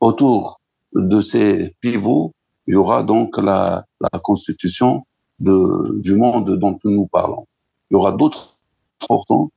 [0.00, 0.60] Autour
[0.92, 2.32] de ces pivots,
[2.66, 5.06] il y aura donc la, la constitution
[5.38, 7.46] de, du monde dont nous parlons.
[7.90, 8.58] Il y aura d'autres
[9.06, 9.50] portants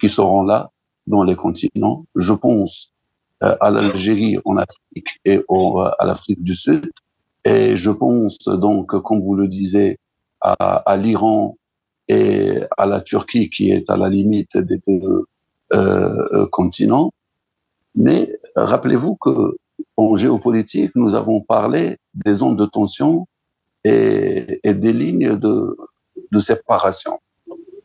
[0.00, 0.70] qui seront là
[1.06, 2.04] dans les continents.
[2.16, 2.92] Je pense
[3.42, 6.90] euh, à l'Algérie en Afrique et au, à l'Afrique du Sud.
[7.44, 9.98] Et je pense donc, comme vous le disiez,
[10.40, 11.56] à, à l'Iran
[12.08, 15.26] et à la Turquie qui est à la limite des deux
[15.74, 17.12] euh continents.
[17.94, 19.56] Mais rappelez-vous que
[19.96, 23.26] en géopolitique, nous avons parlé des zones de tension
[23.84, 25.76] et, des lignes de,
[26.38, 27.18] séparation.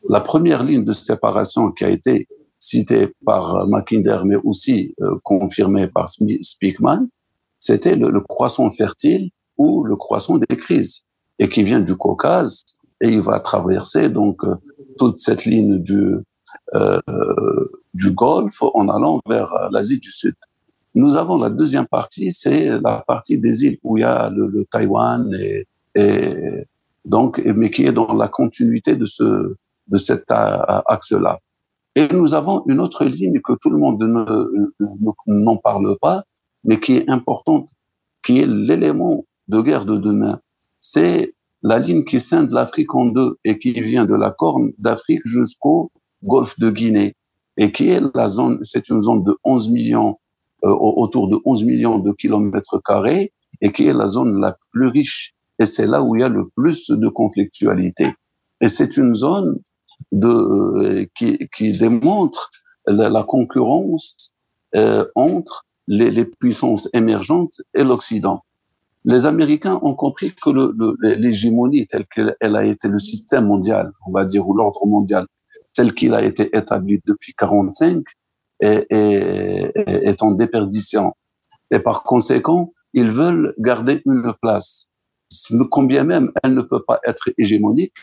[0.08, 2.26] La première ligne de séparation qui a été
[2.58, 7.08] citée par Mackinder, mais aussi euh, confirmée par Speakman,
[7.58, 11.02] c'était le, le, croissant fertile ou le croissant des crises
[11.38, 12.64] et qui vient du Caucase
[13.00, 14.56] et il va traverser donc euh,
[14.96, 16.16] toute cette ligne du
[17.94, 20.34] du Golfe en allant vers l'Asie du Sud.
[20.94, 24.46] Nous avons la deuxième partie, c'est la partie des îles où il y a le,
[24.46, 26.66] le Taïwan et, et,
[27.04, 29.54] donc mais qui est dans la continuité de ce
[29.88, 31.38] de cet axe-là.
[31.94, 33.98] Et nous avons une autre ligne que tout le monde
[35.26, 36.22] n'en parle pas,
[36.64, 37.68] mais qui est importante,
[38.22, 40.40] qui est l'élément de guerre de demain.
[40.80, 45.22] C'est la ligne qui scinde l'Afrique en deux et qui vient de la Corne d'Afrique
[45.24, 45.90] jusqu'au
[46.22, 47.14] Golfe de Guinée
[47.56, 50.18] et qui est la zone, c'est une zone de 11 millions,
[50.64, 54.88] euh, autour de 11 millions de kilomètres carrés et qui est la zone la plus
[54.88, 58.14] riche et c'est là où il y a le plus de conflictualité.
[58.60, 59.58] Et c'est une zone
[60.12, 62.50] de, euh, qui, qui démontre
[62.86, 64.32] la, concurrence
[64.76, 68.42] euh, entre les puissances émergentes et l'Occident
[69.04, 70.50] les Américains ont compris que
[71.16, 75.26] l'hégémonie telle qu'elle a été le système mondial, on va dire, ou l'ordre mondial,
[75.78, 78.02] tel qu'il a été établi depuis 45,
[78.60, 81.12] est, en déperdition.
[81.70, 84.88] Et par conséquent, ils veulent garder une place.
[85.70, 87.94] Combien même elle ne peut pas être hégémonique,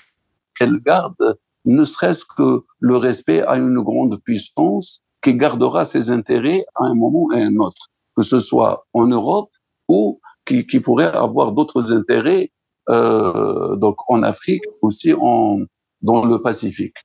[0.58, 6.64] qu'elle garde ne serait-ce que le respect à une grande puissance qui gardera ses intérêts
[6.76, 9.52] à un moment ou à un autre, que ce soit en Europe
[9.90, 12.52] ou qui, pourraient avoir d'autres intérêts
[12.90, 15.60] euh, donc en Afrique aussi en
[16.02, 16.96] dans le Pacifique.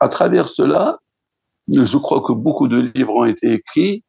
[0.00, 1.00] À travers cela,
[1.70, 4.04] je crois que beaucoup de livres ont été écrits.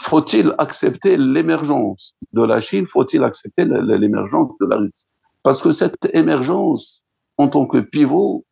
[0.00, 2.86] Faut-il accepter l'émergence de la Chine?
[2.86, 5.06] Faut-il accepter l'émergence de la Russie?
[5.42, 7.02] Parce que cette émergence,
[7.36, 8.44] en tant que pivot,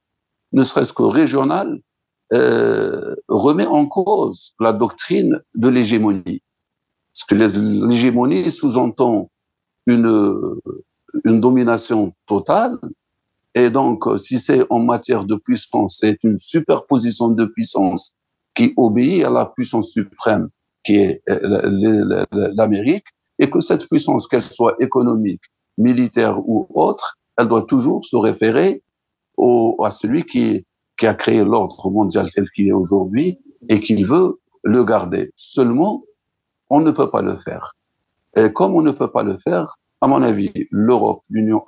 [0.52, 1.80] ne serait-ce que régional,
[2.32, 6.42] euh, remet en cause la doctrine de l'hégémonie.
[7.12, 7.34] Parce que
[7.88, 9.30] l'hégémonie sous-entend
[9.86, 10.58] une,
[11.24, 12.78] une domination totale.
[13.54, 18.14] Et donc, si c'est en matière de puissance, c'est une superposition de puissance
[18.54, 20.50] qui obéit à la puissance suprême
[20.84, 22.24] qui est euh,
[22.56, 23.06] l'Amérique,
[23.38, 25.42] et que cette puissance, qu'elle soit économique,
[25.78, 28.82] militaire ou autre, elle doit toujours se référer
[29.36, 34.06] au, à celui qui, qui a créé l'ordre mondial tel qu'il est aujourd'hui et qu'il
[34.06, 35.32] veut le garder.
[35.36, 36.04] Seulement,
[36.68, 37.74] on ne peut pas le faire.
[38.36, 41.62] Et comme on ne peut pas le faire, à mon avis, l'Europe, l'Union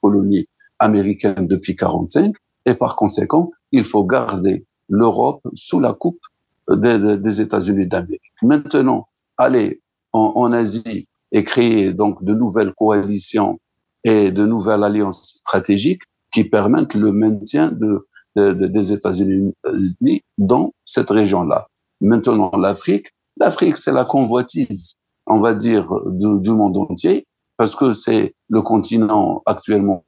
[0.00, 0.48] colonie
[0.82, 2.34] américaine depuis 45,
[2.66, 6.20] et par conséquent, il faut garder l'Europe sous la coupe
[6.70, 8.32] des, États-Unis d'Amérique.
[8.42, 9.80] Maintenant, aller
[10.12, 13.58] en, Asie et créer donc de nouvelles coalitions
[14.04, 20.72] et de nouvelles alliances stratégiques qui permettent le maintien de, de, de des États-Unis dans
[20.84, 21.68] cette région-là.
[22.00, 23.06] Maintenant, l'Afrique,
[23.38, 29.42] l'Afrique, c'est la convoitise, on va dire, du monde entier parce que c'est le continent
[29.46, 30.04] actuellement,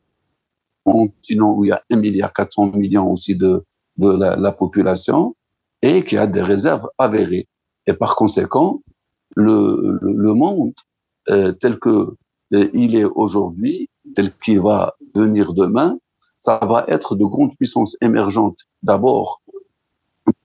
[0.85, 3.65] continent où il y a 1 milliard 400 millions aussi de,
[3.97, 5.35] de la, la, population
[5.83, 7.49] et qui a des réserves avérées.
[7.87, 8.83] Et par conséquent,
[9.37, 10.75] le, le monde
[11.31, 12.15] euh, tel que
[12.55, 15.99] euh, il est aujourd'hui, tel qu'il va venir demain,
[16.39, 18.59] ça va être de grandes puissances émergentes.
[18.83, 19.43] D'abord,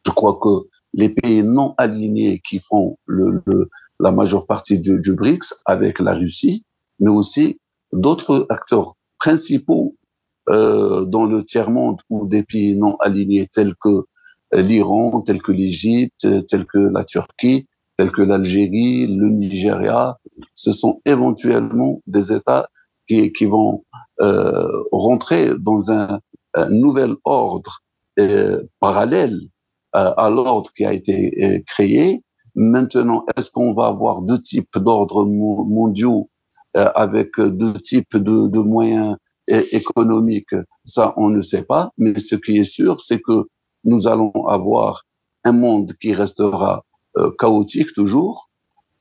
[0.05, 4.99] je crois que les pays non alignés qui font le, le, la majeure partie du,
[5.01, 6.63] du BRICS avec la Russie,
[6.99, 7.59] mais aussi
[7.91, 9.95] d'autres acteurs principaux
[10.49, 14.05] euh, dans le tiers-monde ou des pays non alignés tels que
[14.55, 20.17] euh, l'Iran, tels que l'Égypte, tels que la Turquie, tels que l'Algérie, le Nigeria.
[20.55, 22.69] Ce sont éventuellement des États
[23.07, 23.83] qui, qui vont
[24.21, 26.19] euh, rentrer dans un,
[26.71, 27.81] nouvel ordre
[28.19, 29.39] euh, parallèle
[29.95, 32.23] euh, à l'ordre qui a été euh, créé.
[32.55, 36.29] Maintenant, est-ce qu'on va avoir deux types d'ordres mondiaux
[36.75, 39.15] euh, avec deux types de, de moyens
[39.71, 43.45] économiques, ça on ne sait pas, mais ce qui est sûr, c'est que
[43.83, 45.03] nous allons avoir
[45.43, 46.83] un monde qui restera
[47.17, 48.49] euh, chaotique toujours,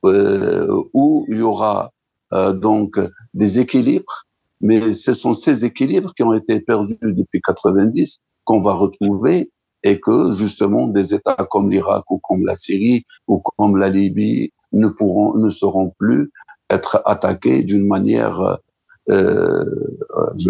[0.05, 1.91] euh, où il y aura
[2.33, 2.99] euh, donc
[3.33, 4.25] des équilibres,
[4.61, 9.51] mais ce sont ces équilibres qui ont été perdus depuis 90 qu'on va retrouver
[9.83, 14.51] et que justement des États comme l'Irak ou comme la Syrie ou comme la Libye
[14.71, 16.31] ne pourront, ne seront plus
[16.69, 18.55] être attaqué d'une manière, euh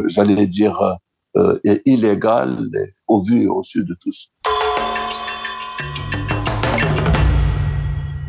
[0.07, 0.97] j'allais dire,
[1.37, 2.69] euh, illégale
[3.07, 4.29] au vu et au su de tous.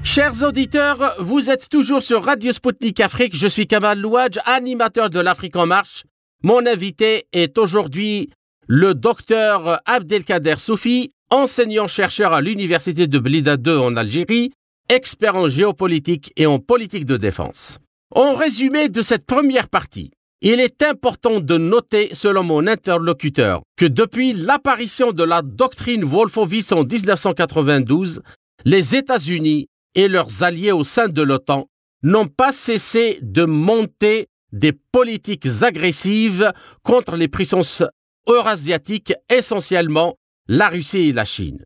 [0.02, 3.36] Chers auditeurs, vous êtes toujours sur Radio Sputnik Afrique.
[3.36, 6.04] Je suis Kamal Louadj, animateur de l'Afrique en marche.
[6.42, 8.30] Mon invité est aujourd'hui
[8.66, 14.52] le docteur Abdelkader Soufi, enseignant-chercheur à l'Université de Blida 2 en Algérie,
[14.88, 17.78] expert en géopolitique et en politique de défense.
[18.14, 20.10] En résumé de cette première partie,
[20.42, 26.72] il est important de noter, selon mon interlocuteur, que depuis l'apparition de la doctrine Wolfowitz
[26.72, 28.22] en 1992,
[28.64, 31.66] les États-Unis et leurs alliés au sein de l'OTAN
[32.03, 37.83] n'ont pas cessé de monter des politiques agressives contre les puissances
[38.26, 40.16] eurasiatiques, essentiellement
[40.48, 41.62] la Russie et la Chine.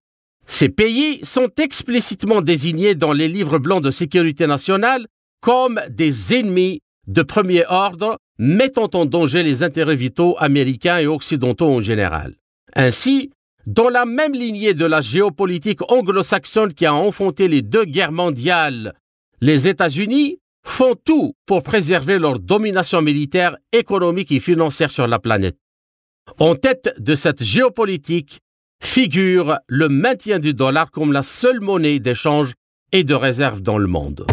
[0.47, 5.07] Ces pays sont explicitement désignés dans les livres blancs de sécurité nationale
[5.41, 11.73] comme des ennemis de premier ordre mettant en danger les intérêts vitaux américains et occidentaux
[11.73, 12.35] en général.
[12.75, 13.31] Ainsi,
[13.67, 18.95] dans la même lignée de la géopolitique anglo-saxonne qui a enfanté les deux guerres mondiales,
[19.41, 25.57] les États-Unis font tout pour préserver leur domination militaire, économique et financière sur la planète.
[26.39, 28.41] En tête de cette géopolitique
[28.83, 32.55] figure le maintien du dollar comme la seule monnaie d'échange
[32.93, 34.27] et de réserve dans le monde.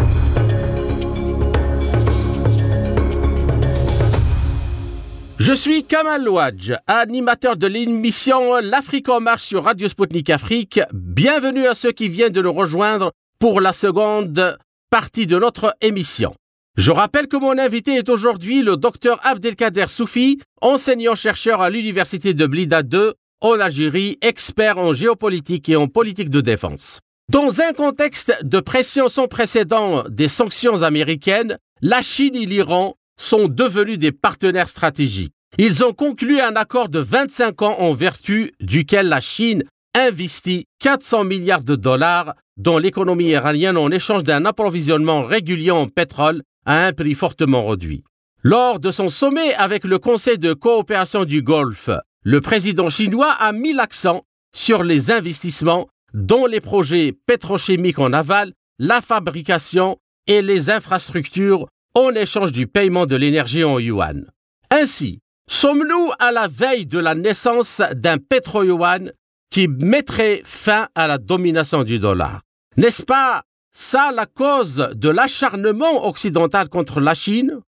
[5.44, 10.78] Je suis Kamal Louadj, animateur de l'émission L'Afrique en marche sur Radio Sputnik Afrique.
[10.92, 14.56] Bienvenue à ceux qui viennent de nous rejoindre pour la seconde
[14.88, 16.32] partie de notre émission.
[16.76, 22.46] Je rappelle que mon invité est aujourd'hui le docteur Abdelkader Soufi, enseignant-chercheur à l'Université de
[22.46, 27.00] Blida 2 en Algérie, expert en géopolitique et en politique de défense.
[27.32, 33.48] Dans un contexte de pression sans précédent des sanctions américaines, la Chine et l'Iran sont
[33.48, 35.34] devenus des partenaires stratégiques.
[35.58, 41.24] Ils ont conclu un accord de 25 ans en vertu duquel la Chine investi 400
[41.24, 46.92] milliards de dollars dans l'économie iranienne en échange d'un approvisionnement régulier en pétrole à un
[46.92, 48.02] prix fortement réduit.
[48.42, 51.90] Lors de son sommet avec le Conseil de coopération du Golfe,
[52.24, 58.52] le président chinois a mis l'accent sur les investissements dans les projets pétrochimiques en aval,
[58.78, 64.26] la fabrication et les infrastructures en échange du paiement de l'énergie en yuan.
[64.70, 69.12] Ainsi, sommes-nous à la veille de la naissance d'un pétro-yuan
[69.50, 72.40] qui mettrait fin à la domination du dollar?
[72.76, 77.60] N'est-ce pas ça la cause de l'acharnement occidental contre la Chine?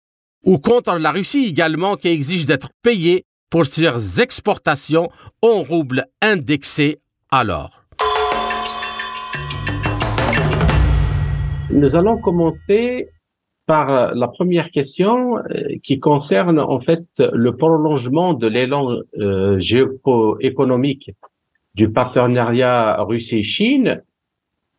[0.44, 5.08] Ou contre la Russie également qui exige d'être payé pour ses exportations
[5.40, 6.98] en roubles indexés
[7.30, 7.84] alors?
[11.70, 12.20] Nous allons
[13.72, 15.42] par la première question euh,
[15.82, 18.84] qui concerne en fait le prolongement de l'élan
[19.18, 21.10] euh, géoéconomique
[21.74, 24.02] du partenariat Russie-Chine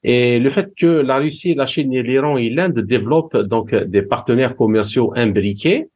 [0.03, 4.03] et le fait que la Russie, la Chine et l'Iran et l'Inde développent donc des
[4.03, 5.87] partenaires commerciaux imbriqués,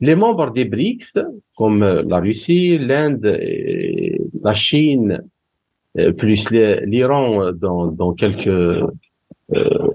[0.00, 1.12] les membres des BRICS,
[1.56, 3.30] comme la Russie, l'Inde,
[4.42, 5.22] la Chine,
[5.96, 8.58] euh, plus l'Iran dans quelques
[9.54, 9.88] euh,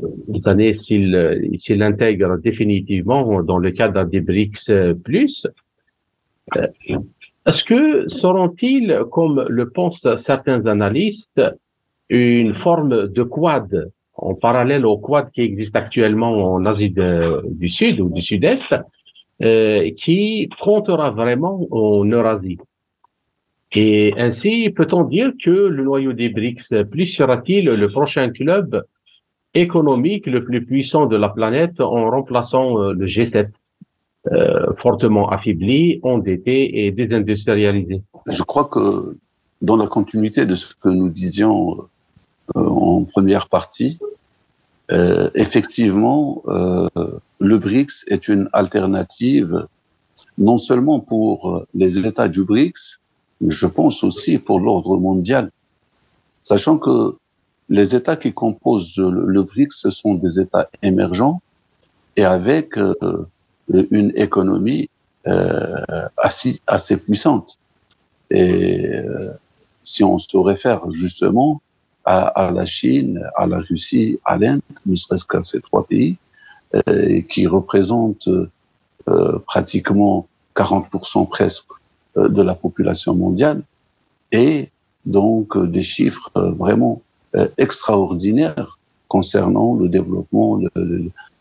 [0.46, 4.94] années s'il s'il intègre définitivement dans le cadre des BRICS euh,
[7.46, 11.42] est-ce que seront-ils, comme le pensent certains analystes,
[12.10, 16.94] une forme de quad en parallèle au quad qui existe actuellement en Asie
[17.46, 18.76] du Sud ou du Sud-Est,
[19.42, 22.60] euh, qui comptera vraiment en Eurasie?
[23.74, 28.84] Et ainsi, peut-on dire que le noyau des BRICS plus sera-t-il le prochain club
[29.54, 33.50] économique le plus puissant de la planète en remplaçant euh, le G7,
[34.32, 38.04] euh, fortement affaibli, endetté et désindustrialisé.
[38.28, 39.18] Je crois que
[39.62, 41.88] dans la continuité de ce que nous disions
[42.56, 43.98] euh, en première partie,
[44.92, 46.88] euh, effectivement, euh,
[47.40, 49.66] le BRICS est une alternative
[50.38, 53.00] non seulement pour les États du BRICS,
[53.40, 55.52] mais je pense aussi pour l'ordre mondial,
[56.42, 57.16] sachant que
[57.70, 61.42] les États qui composent le, BRICS, ce sont des États émergents
[62.16, 62.76] et avec
[63.92, 64.90] une économie
[66.18, 67.58] assez, assez puissante.
[68.30, 69.02] Et
[69.84, 71.62] si on se réfère justement
[72.06, 76.18] à, la Chine, à la Russie, à l'Inde, ne serait-ce qu'à ces trois pays,
[76.88, 78.30] euh, qui représentent
[79.08, 81.70] euh, pratiquement 40% presque
[82.18, 83.62] euh, de la population mondiale,
[84.32, 84.70] et
[85.06, 87.02] donc des chiffres vraiment
[87.58, 90.60] extraordinaires concernant le développement,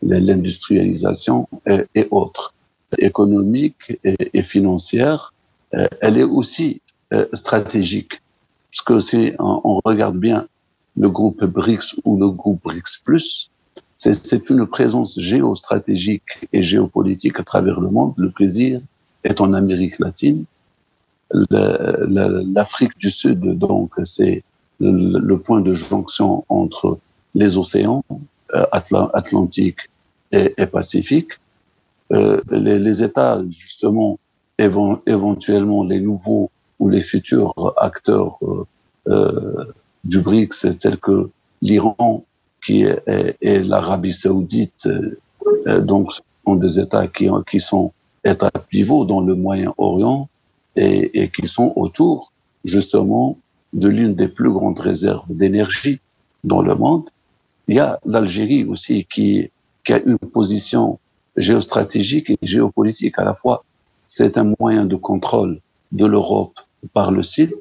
[0.01, 1.47] l'industrialisation
[1.95, 2.53] et, autres,
[2.97, 5.33] économique et, et financière.
[6.01, 6.81] elle est aussi
[7.33, 8.21] stratégique
[8.73, 10.47] parce que si on regarde bien
[10.97, 13.03] le groupe BRICS ou le groupe BRICS+,
[13.93, 18.15] c'est une présence géostratégique et géopolitique à travers le monde.
[18.17, 18.81] Le plaisir
[19.23, 20.45] est en Amérique latine.
[21.31, 24.43] L'Afrique du Sud, donc, c'est
[24.83, 26.99] le, point de jonction entre
[27.35, 28.03] les océans
[28.53, 29.79] euh, Atlantique
[30.31, 31.31] et, Pacifique.
[32.11, 34.19] Euh, les, États, justement,
[34.57, 38.37] éventuellement les nouveaux ou les futurs acteurs
[39.07, 39.65] euh,
[40.03, 41.29] du BRICS tels que
[41.61, 42.23] l'Iran
[42.65, 44.87] qui est, et l'Arabie saoudite,
[45.81, 47.91] donc sont des États qui, qui sont
[48.23, 50.29] États pivots dans le Moyen-Orient
[50.75, 52.31] et qui sont autour
[52.63, 53.37] justement
[53.73, 55.99] de l'une des plus grandes réserves d'énergie
[56.43, 57.09] dans le monde.
[57.67, 59.49] Il y a l'Algérie aussi qui,
[59.83, 60.99] qui a une position
[61.35, 63.63] géostratégique et géopolitique à la fois.
[64.05, 65.59] C'est un moyen de contrôle
[65.91, 66.59] de l'Europe
[66.93, 67.55] par le site.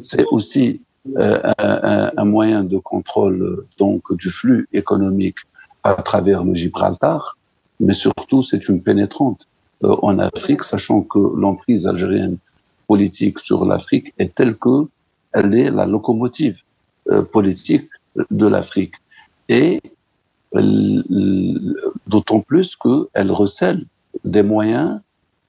[0.00, 0.80] C'est aussi
[1.18, 5.38] euh, un, un, moyen de contrôle donc du flux économique
[5.82, 7.36] à travers le Gibraltar,
[7.80, 9.48] mais surtout c'est une pénétrante
[9.84, 12.38] euh, en Afrique, sachant que l'emprise algérienne
[12.86, 14.86] politique sur l'Afrique est telle que
[15.32, 16.60] elle est la locomotive
[17.10, 17.88] euh, politique
[18.30, 18.94] de l'Afrique
[19.48, 19.80] et
[22.06, 23.84] d'autant plus qu'elle recèle
[24.24, 25.00] des moyens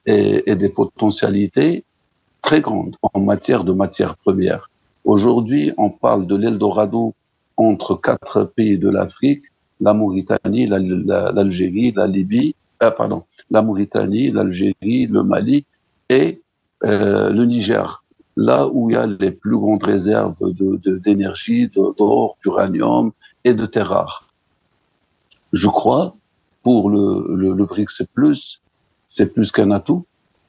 [0.06, 1.84] et, des potentialités
[2.42, 4.70] très grandes en matière de matières premières.
[5.04, 7.14] Aujourd'hui, on parle de l'Eldorado
[7.56, 9.44] entre quatre pays de l'Afrique,
[9.80, 15.66] la Mauritanie, l'Algérie, la, Libye, ah, pardon, la Mauritanie, l'Algérie, le Mali
[16.08, 16.40] et
[16.84, 18.03] euh, le Niger,
[18.36, 20.38] là où il y a les plus grandes réserves
[21.04, 23.12] d'énergie, de, d'or, d'uranium
[23.44, 24.28] et de terres rares.
[25.52, 26.16] Je crois,
[26.62, 28.62] pour le, le, BRICS plus,
[29.06, 30.04] c'est plus qu'un atout,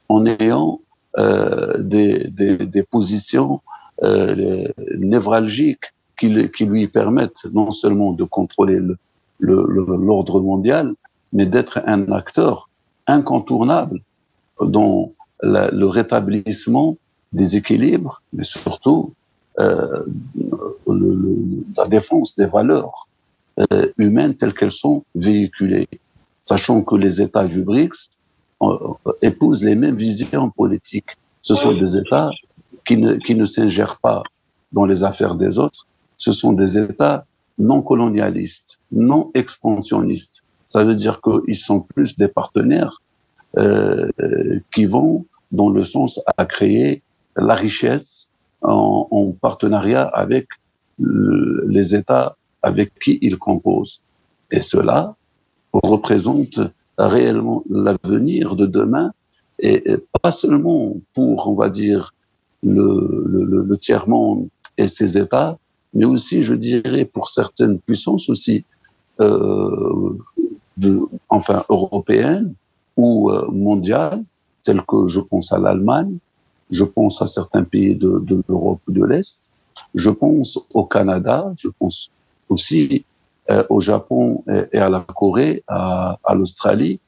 [0.08, 0.80] en ayant
[1.18, 3.60] euh, des, des, des positions
[4.02, 4.66] euh,
[4.98, 8.80] névralgiques qui, qui, lui permettent non seulement de contrôler
[9.38, 10.94] l'ordre mondial,
[11.32, 12.68] mais d'être un acteur
[13.06, 14.00] incontournable
[14.60, 15.12] dans
[15.42, 16.96] le rétablissement
[17.36, 19.12] des équilibres, mais surtout
[19.60, 20.02] euh,
[20.86, 21.36] le,
[21.76, 23.08] la défense des valeurs
[23.60, 25.88] euh, humaines telles qu'elles sont véhiculées,
[26.42, 28.10] sachant que les États du BRICS
[28.62, 28.78] euh,
[29.20, 31.12] épousent les mêmes visions politiques.
[31.42, 32.30] Ce sont des États
[32.86, 34.22] qui ne, qui ne s'ingèrent pas
[34.72, 35.86] dans les affaires des autres.
[36.16, 37.26] Ce sont des États
[37.58, 40.42] non colonialistes, non expansionnistes.
[40.66, 43.00] Ça veut dire qu'ils sont plus des partenaires
[43.58, 44.10] euh,
[44.74, 47.02] qui vont dans le sens à créer
[47.36, 48.28] la richesse
[48.62, 50.48] en, en partenariat avec
[50.98, 54.02] les États avec qui ils composent.
[54.50, 55.14] Et cela
[55.72, 56.60] représente
[56.98, 59.12] réellement l'avenir de demain
[59.58, 59.82] et,
[60.22, 62.14] pas seulement pour, on va dire,
[62.62, 65.58] le, tiers-monde et ses États,
[65.94, 68.64] mais aussi, je dirais, pour certaines puissances aussi,
[69.20, 70.12] euh,
[71.28, 72.52] enfin, européennes
[72.96, 74.22] ou euh, mondiales,
[74.62, 76.18] telles que je pense à l'Allemagne,
[76.70, 79.50] je pense à certains pays de, de l'Europe de l'Est,
[79.94, 82.10] je pense au Canada, je pense
[82.48, 83.04] aussi
[83.50, 84.42] euh, au Japon
[84.72, 87.00] et, à la Corée, à, à l'Australie,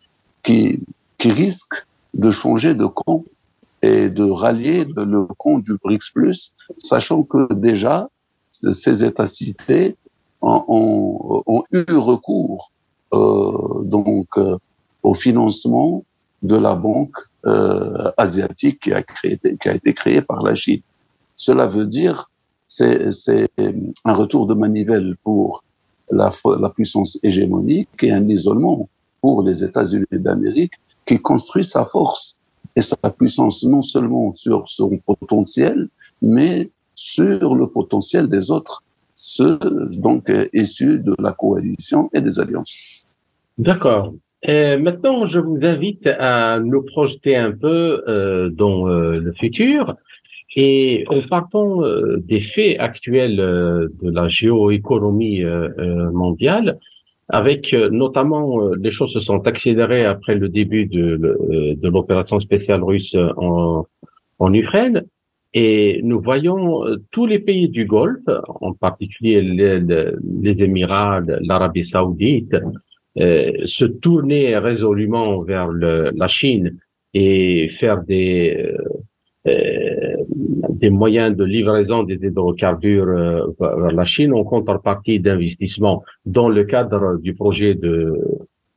[0.43, 0.81] qui,
[1.17, 3.25] qui risquent de changer de camp
[3.83, 8.09] et de rallier le camp du BRICS sachant que déjà,
[8.51, 9.97] ces États cités
[10.41, 12.73] ont, ont, ont eu recours
[13.15, 14.57] euh, donc euh,
[15.03, 16.05] au financement
[16.43, 17.17] de la banque
[17.47, 20.81] euh, asiatique qui a, créé, qui a été créée par la Chine.
[21.37, 22.31] Cela veut dire
[22.67, 23.49] c'est
[24.05, 25.65] un retour de manivelle pour
[26.11, 26.31] la,
[26.61, 28.89] la puissance hégémonique et un isolement
[29.21, 30.75] pour les États-Unis d'Amérique
[31.07, 32.39] qui construit sa force
[32.77, 35.89] et sa puissance non seulement sur son potentiel,
[36.21, 38.83] mais sur le potentiel des autres,
[39.15, 39.59] ceux
[39.93, 43.07] donc issus de la coalition et des alliances.
[43.57, 44.13] D'accord.
[44.47, 49.95] Maintenant, je vous invite à nous projeter un peu euh, dans euh, le futur
[50.57, 55.69] et en partant euh, des faits actuels euh, de la géoéconomie euh,
[56.13, 56.79] mondiale,
[57.29, 61.17] avec notamment les choses se sont accélérées après le début de,
[61.77, 63.85] de l'opération spéciale russe en,
[64.39, 65.05] en Ukraine.
[65.53, 68.31] Et nous voyons tous les pays du Golfe,
[68.61, 72.61] en particulier les, les Émirats, l'Arabie saoudite, euh,
[73.17, 76.79] se tourner résolument vers le, la Chine
[77.15, 78.75] et faire des,
[79.49, 80.17] euh,
[80.71, 86.65] des moyens de livraison des hydrocarbures euh, vers la Chine en contrepartie d'investissements dans le
[86.65, 88.15] cadre du projet de,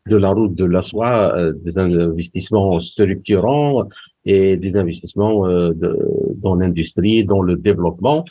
[0.07, 3.88] de la route de la soie, euh, des investissements structurants
[4.25, 5.47] et des investissements
[6.36, 8.23] dans l'industrie, dans le développement.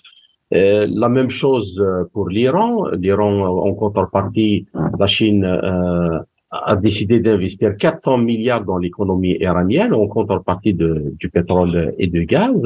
[0.53, 1.80] Euh, la même chose
[2.12, 2.88] pour l'Iran.
[2.92, 4.66] L'Iran, en contrepartie,
[4.98, 6.18] la Chine euh,
[6.51, 12.26] a décidé d'investir 400 milliards dans l'économie iranienne en contrepartie de, du pétrole et du
[12.26, 12.61] gaz.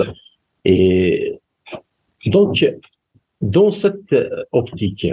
[0.64, 1.38] Et
[2.24, 2.64] donc,
[3.42, 4.14] dans cette
[4.52, 5.06] optique,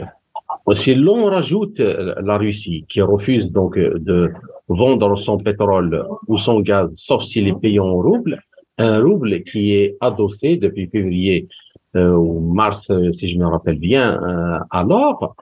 [0.75, 4.31] si l'on rajoute la Russie qui refuse donc de
[4.69, 8.41] vendre son pétrole ou son gaz, sauf s'il est payé en rouble,
[8.77, 11.47] un rouble qui est adossé depuis février
[11.95, 12.85] euh, ou mars,
[13.17, 15.35] si je me rappelle bien, euh, alors,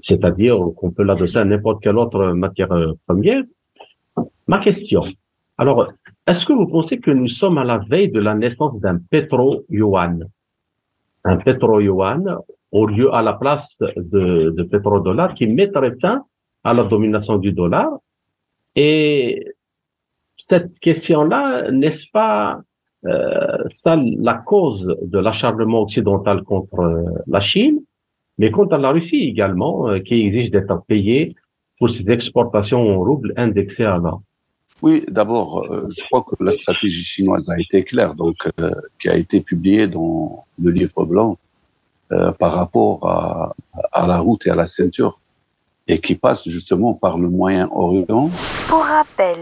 [0.00, 3.42] c'est-à-dire qu'on peut l'adosser à n'importe quelle autre matière euh, première.
[4.46, 5.04] Ma question,
[5.58, 5.92] alors,
[6.26, 10.24] est-ce que vous pensez que nous sommes à la veille de la naissance d'un pétro-yuan
[11.24, 12.38] Un pétro-yuan
[12.72, 16.24] au lieu, à la place de, de pétro-dollar qui mettrait fin
[16.64, 17.88] à la domination du dollar?
[18.74, 19.46] Et
[20.48, 22.60] cette question-là, n'est-ce pas euh,
[23.04, 27.80] ça la cause de l'acharnement occidental contre euh, la Chine,
[28.38, 31.34] mais contre la Russie également, euh, qui exige d'être payé
[31.78, 34.22] pour ses exportations en roubles indexés à l'or.
[34.82, 38.36] Oui, d'abord, je crois que la stratégie chinoise a été claire, donc
[38.98, 41.38] qui a été publiée dans le livre blanc
[42.38, 43.54] par rapport à,
[43.92, 45.20] à la route et à la ceinture,
[45.86, 48.30] et qui passe justement par le Moyen-Orient.
[48.68, 49.38] Pour rappel,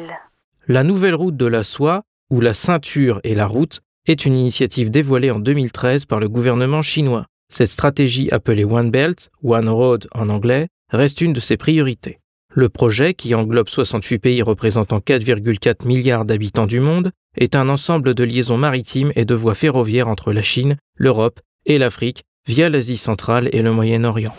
[0.68, 4.90] la nouvelle route de la soie ou la ceinture et la route est une initiative
[4.90, 7.26] dévoilée en 2013 par le gouvernement chinois.
[7.52, 12.18] Cette stratégie appelée One Belt, One Road en anglais, reste une de ses priorités.
[12.48, 18.14] Le projet, qui englobe 68 pays représentant 4,4 milliards d'habitants du monde, est un ensemble
[18.14, 22.96] de liaisons maritimes et de voies ferroviaires entre la Chine, l'Europe et l'Afrique via l'Asie
[22.96, 24.34] centrale et le Moyen-Orient.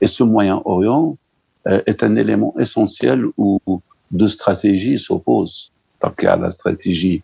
[0.00, 1.18] Et ce Moyen-Orient
[1.66, 3.60] euh, est un élément essentiel où
[4.12, 5.72] deux stratégies s'opposent.
[6.02, 7.22] Donc il y a la stratégie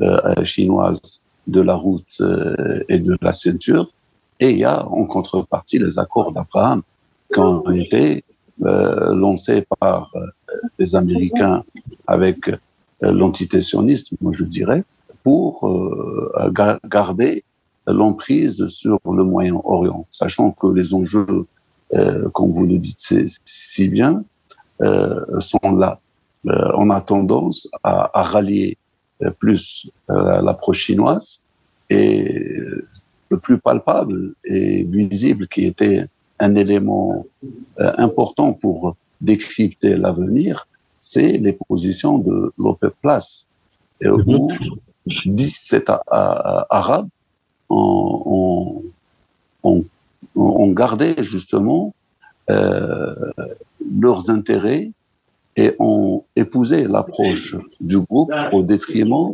[0.00, 2.22] euh, chinoise de la route
[2.88, 3.92] et de la ceinture.
[4.40, 6.82] Et il y a en contrepartie les accords d'Abraham
[7.32, 8.24] qui ont été
[8.58, 10.10] lancés par
[10.78, 11.64] les Américains
[12.06, 12.50] avec
[13.02, 14.84] l'entité sioniste, moi je dirais,
[15.22, 15.68] pour
[16.86, 17.44] garder
[17.86, 21.46] l'emprise sur le Moyen-Orient, sachant que les enjeux,
[21.94, 23.14] euh, comme vous le dites
[23.44, 24.24] si bien,
[24.80, 26.00] euh, sont là.
[26.46, 28.76] Euh, on a tendance à, à rallier
[29.22, 31.42] euh, plus euh, l'approche chinoise
[31.90, 32.58] et
[33.30, 36.06] le plus palpable et visible qui était
[36.38, 37.24] un élément
[37.78, 40.66] important pour décrypter l'avenir,
[40.98, 43.46] c'est les positions de l'OPEP Plus,
[44.00, 44.48] et où
[45.26, 47.08] 17 Arabes
[47.68, 48.82] ont,
[50.68, 51.94] gardé justement
[52.50, 53.14] euh,
[54.00, 54.90] leurs intérêts
[55.56, 59.32] et ont épousé l'approche du groupe au détriment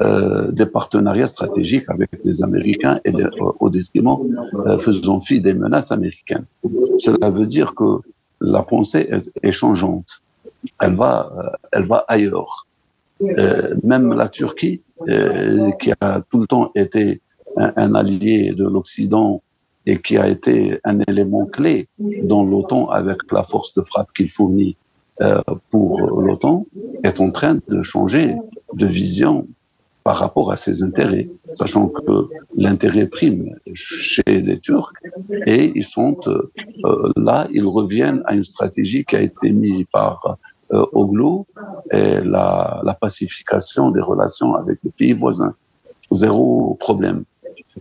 [0.00, 3.12] euh, des partenariats stratégiques avec les Américains et
[3.60, 4.18] au détriment
[4.66, 6.46] euh, faisant fi des menaces américaines.
[6.98, 8.00] Cela veut dire que
[8.40, 9.08] la pensée
[9.42, 10.20] est, changeante.
[10.80, 12.66] Elle va, euh, elle va ailleurs.
[13.22, 17.20] Euh, même la Turquie, euh, qui a tout le temps été
[17.56, 19.42] un, allié de l'Occident
[19.86, 24.30] et qui a été un élément clé dans l'OTAN avec la force de frappe qu'il
[24.30, 24.76] fournit
[25.22, 25.40] euh,
[25.70, 26.66] pour l'OTAN,
[27.02, 28.36] est en train de changer
[28.74, 29.46] de vision
[30.02, 34.92] par rapport à ses intérêts, sachant que l'intérêt prime chez les Turcs
[35.46, 40.36] et ils sont euh, là, ils reviennent à une stratégie qui a été mise par
[40.72, 41.46] euh, Oglo
[41.90, 45.54] et la, la pacification des relations avec les pays voisins.
[46.10, 47.24] Zéro problème.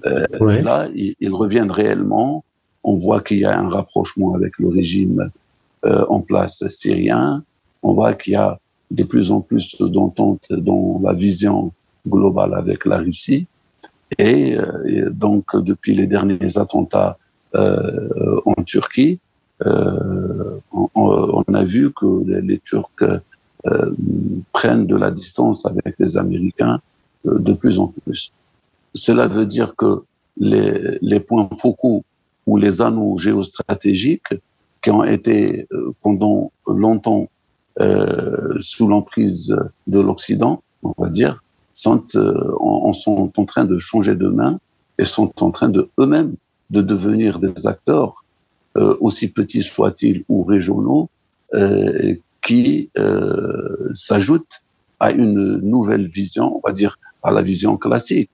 [0.05, 0.25] Euh,
[0.61, 2.43] Là, ils, reviennent réellement.
[2.84, 5.29] On voit qu'il y a un rapprochement avec le régime
[5.86, 7.43] euh, en place syrien.
[7.81, 8.59] On voit qu'il y a
[8.91, 11.71] de plus en plus d'entente dans la vision
[12.07, 13.47] globale avec la Russie.
[14.19, 17.17] Et, euh, donc, depuis les derniers attentats
[17.55, 19.19] euh, en Turquie,
[19.65, 23.05] euh, on, a vu que les, Turcs
[24.51, 26.81] prennent de la distance avec les Américains
[27.23, 28.34] de plus en plus.
[28.93, 30.03] Cela veut dire que
[30.38, 32.03] les, les points focaux
[32.45, 34.34] ou les anneaux géostratégiques
[34.84, 37.29] qui ont été euh, pendant longtemps
[37.79, 39.55] euh, sous l'emprise
[39.88, 41.41] de l'Occident, on va dire,
[41.73, 44.59] sont, euh, en, sont en train de changer de main
[44.99, 46.36] et sont en train de eux-mêmes
[46.69, 48.23] de devenir des acteurs,
[48.77, 51.09] euh, aussi petits soient-ils ou régionaux,
[51.53, 54.61] euh, qui euh, s'ajoutent
[54.99, 58.31] à une nouvelle vision, on va dire à la vision classique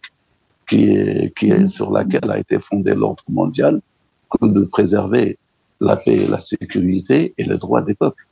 [0.67, 3.81] qui est, qui est sur laquelle a été fondé l'ordre mondial,
[4.29, 5.37] que de préserver
[5.79, 8.25] la paix et la sécurité et les droits des peuples.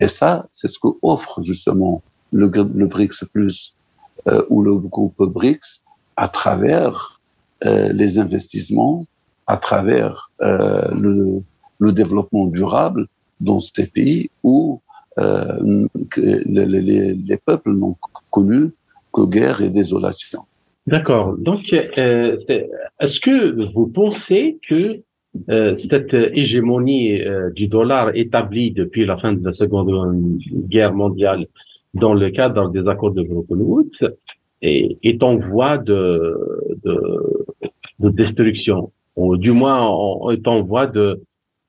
[0.00, 3.76] Et ça, c'est ce que offre justement le, BRICS Plus
[4.28, 5.82] euh, ou le groupe BRICS
[6.16, 7.20] à travers
[7.64, 9.04] euh, les investissements,
[9.46, 11.42] à travers euh, le,
[11.92, 13.06] développement durable
[13.40, 14.80] dans ces pays où
[15.18, 17.96] les, les, les peuples n'ont
[18.30, 18.72] connu
[19.12, 20.42] que guerre et désolation.
[20.86, 21.36] D'accord.
[21.38, 25.00] Donc, est-ce que vous pensez que
[25.48, 29.90] euh, cette hégémonie euh, du dollar établie depuis la fin de la Seconde
[30.68, 31.46] Guerre mondiale
[31.94, 34.14] dans le cadre des accords de Bretton Woods
[34.62, 36.36] est, en voie de,
[36.84, 36.96] de,
[38.00, 39.80] de destruction, ou du moins
[40.32, 41.22] est en voie de,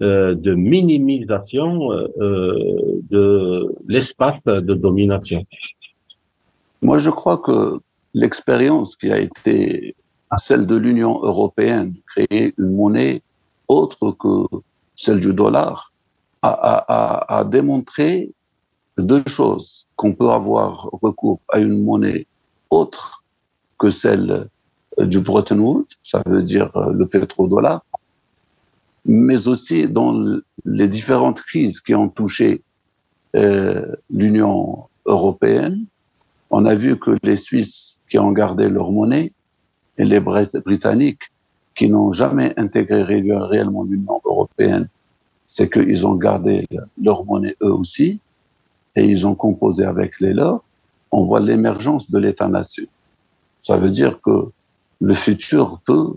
[0.04, 5.44] euh, de minimisation euh, de l'espace de domination.
[6.84, 7.80] Moi, je crois que
[8.14, 9.96] l'expérience qui a été
[10.38, 13.22] celle de l'Union européenne, créer une monnaie
[13.68, 14.46] autre que
[14.96, 15.94] celle du dollar,
[16.42, 18.32] a, a, a démontré
[18.98, 22.26] deux choses, qu'on peut avoir recours à une monnaie
[22.70, 23.24] autre
[23.78, 24.48] que celle
[24.98, 27.86] du Bretton Woods, ça veut dire le pétrodollar,
[29.06, 32.64] mais aussi dans les différentes crises qui ont touché
[33.36, 35.86] euh, l'Union européenne,
[36.50, 39.34] on a vu que les Suisses qui ont gardé leur monnaie
[39.98, 41.32] et les Britanniques
[41.78, 44.90] qui n'ont jamais intégré réellement l'Union européenne,
[45.46, 46.68] c'est qu'ils ont gardé
[47.02, 48.20] leur monnaie eux aussi
[48.96, 50.64] et ils ont composé avec les leurs.
[51.12, 52.88] On voit l'émergence de l'État-nation.
[53.60, 54.50] Ça veut dire que
[55.00, 56.16] le futur peut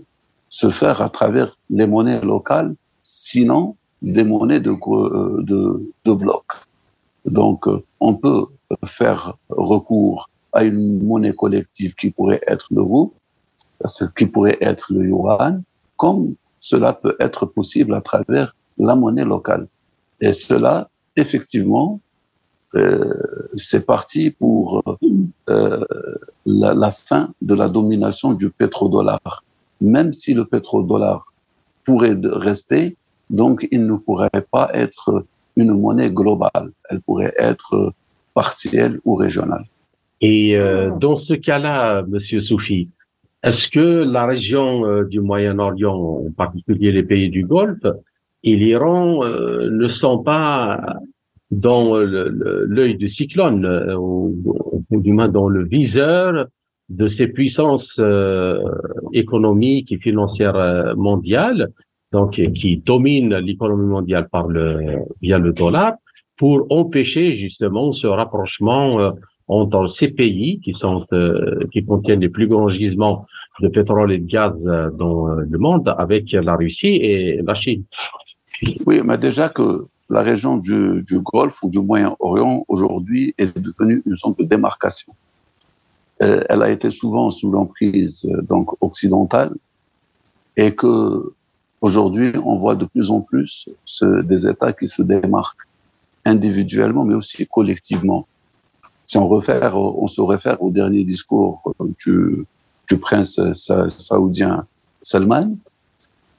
[0.49, 4.73] se faire à travers les monnaies locales, sinon des monnaies de,
[5.43, 6.45] de, de bloc.
[7.25, 7.67] Donc,
[7.99, 8.47] on peut
[8.83, 13.13] faire recours à une monnaie collective qui pourrait être le rouble,
[13.85, 15.63] ce qui pourrait être le yuan,
[15.97, 19.67] comme cela peut être possible à travers la monnaie locale.
[20.19, 21.99] Et cela, effectivement,
[22.75, 23.13] euh,
[23.55, 24.83] c'est parti pour
[25.49, 25.83] euh,
[26.45, 29.43] la, fin de la domination du pétrodollar.
[29.81, 31.33] Même si le pétrodollar
[31.83, 32.95] pourrait rester,
[33.29, 35.25] donc il ne pourrait pas être
[35.55, 36.71] une monnaie globale.
[36.89, 37.93] Elle pourrait être
[38.33, 39.65] partielle ou régionale.
[40.21, 42.89] Et euh, dans ce cas-là, Monsieur Soufi,
[43.43, 45.95] est-ce que la région euh, du Moyen-Orient,
[46.27, 47.85] en particulier les pays du Golfe,
[48.43, 50.97] et l'Iran euh, ne sont pas
[51.49, 54.35] dans l'œil du cyclone, euh, ou,
[54.91, 56.47] du moins dans le viseur
[56.89, 57.99] de ces puissances
[59.13, 61.69] économiques et financières mondiales,
[62.11, 65.93] donc qui dominent l'économie mondiale par le via le dollar,
[66.37, 69.13] pour empêcher justement ce rapprochement
[69.51, 73.25] entre ces pays qui sont euh, qui contiennent les plus grands gisements
[73.59, 77.53] de pétrole et de gaz euh, dans euh, le monde avec la Russie et la
[77.53, 77.83] Chine.
[78.85, 84.15] Oui, mais déjà que la région du, Golfe ou du Moyen-Orient aujourd'hui est devenue une
[84.15, 85.13] zone de démarcation.
[86.19, 88.15] elle a été souvent sous l'emprise
[88.51, 89.51] donc occidentale
[90.55, 91.33] et que
[91.81, 93.69] aujourd'hui on voit de plus en plus
[94.31, 95.67] des États qui se démarquent
[96.33, 98.27] individuellement mais aussi collectivement
[99.11, 101.61] si on, réfère, on se réfère au dernier discours
[102.01, 102.45] du,
[102.89, 104.65] du prince saoudien
[105.01, 105.57] Salman,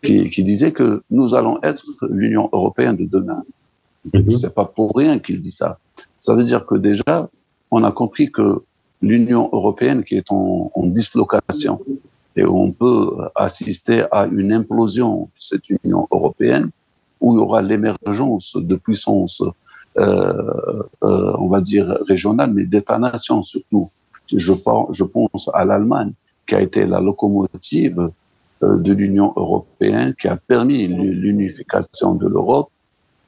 [0.03, 3.43] qui, qui, disait que nous allons être l'Union européenne de demain.
[4.15, 5.79] Mm C'est pas pour rien qu'il dit ça.
[6.19, 7.29] Ça veut dire que déjà,
[7.71, 8.63] on a compris que
[9.03, 11.79] l'Union européenne qui est en, en, dislocation
[12.37, 13.05] et où on peut
[13.35, 16.71] assister à une implosion de cette Union européenne
[17.21, 19.62] où il y aura l'émergence de puissances euh, euh,
[19.97, 23.89] on va dire régionales, mais d'États-nations surtout.
[24.35, 26.13] Je pense, je pense à l'Allemagne,
[26.47, 28.11] qui a été la locomotive
[28.63, 32.71] euh, de l'Union européenne, qui a permis l'unification de l'Europe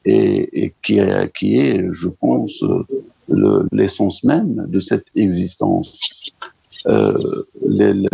[0.04, 2.62] et, qui, est, je pense,
[3.72, 6.30] l'essence même de cette existence.
[6.86, 7.16] Euh,
[7.66, 8.06] le,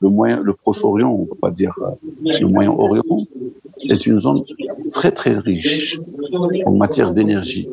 [0.00, 1.72] le, Proche-Orient, on pas dire
[2.24, 3.26] le Moyen-Orient,
[3.88, 4.42] est une zone
[4.90, 6.00] très très riche
[6.66, 7.68] en matière d'énergie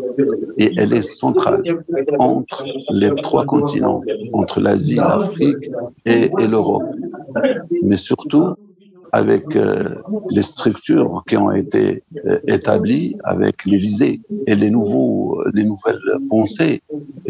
[0.58, 1.64] et elle est centrale
[2.20, 4.02] entre les trois continents,
[4.34, 5.70] entre l'Asie, l'Afrique
[6.06, 6.96] et, l'Europe.
[7.84, 8.56] Mais surtout
[9.14, 9.96] avec euh,
[10.30, 16.00] les structures qui ont été euh, établies, avec les visées et les nouveaux, les nouvelles
[16.30, 16.82] pensées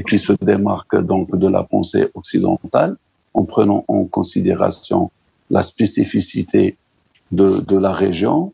[0.08, 2.98] qui se démarquent donc de la pensée occidentale,
[3.34, 5.10] en prenant en considération
[5.50, 6.78] la spécificité
[7.32, 8.54] de la région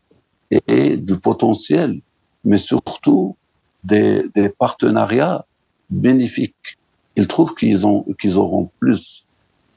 [0.50, 2.00] et du potentiel,
[2.44, 3.36] mais surtout
[3.84, 5.44] des, des partenariats
[5.90, 6.78] bénéfiques.
[7.16, 9.26] Ils trouvent qu'ils ont qu'ils auront plus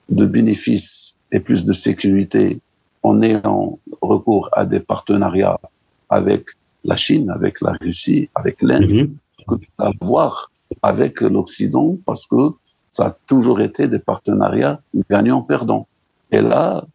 [0.09, 2.59] de bénéfices et plus de sécurité
[3.03, 5.59] en ayant recours à des partenariats
[6.09, 6.45] avec
[6.83, 9.09] la Chine, avec la Russie, avec l'Inde, mm -hmm.
[9.47, 10.51] que d'avoir
[10.81, 12.41] avec l'Occident, parce que
[12.89, 14.77] ça a toujours été des partenariats
[15.09, 15.85] gagnants-perdants.
[16.35, 16.85] Et là,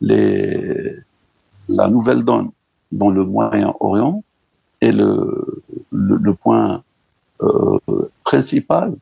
[0.00, 0.96] les,
[1.68, 2.50] la nouvelle donne
[3.00, 4.22] dans le Moyen-Orient
[4.80, 6.82] est le, le, point
[7.42, 7.78] euh,
[8.24, 8.94] principal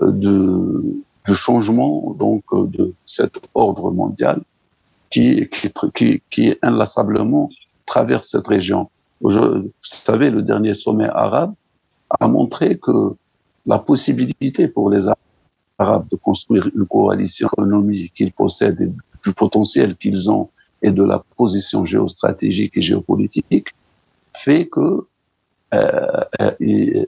[0.00, 0.82] de,
[1.26, 4.40] du changement donc de cet ordre mondial
[5.10, 7.50] qui, qui, qui, qui inlassablement
[7.84, 8.90] traverse cette région.
[9.20, 9.30] Vous
[9.80, 11.54] savez, le dernier sommet arabe
[12.20, 13.14] a montré que
[13.64, 15.08] la possibilité pour les
[15.78, 18.92] Arabes de construire une coalition économique qu'ils possèdent et
[19.24, 20.48] du potentiel qu'ils ont
[20.82, 23.68] et de la position géostratégique et géopolitique
[24.32, 25.06] fait que
[25.74, 26.24] euh,
[26.62, 27.04] euh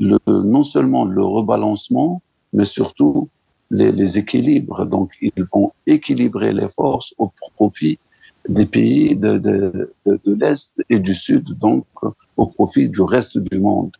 [0.00, 2.20] non seulement le rebalancement,
[2.52, 3.28] mais surtout
[3.70, 4.84] les, équilibres.
[4.84, 7.98] Donc, ils vont équilibrer les forces au profit
[8.48, 9.92] des pays de,
[10.26, 11.86] l'Est et du Sud, donc
[12.36, 13.92] au profit du reste du monde,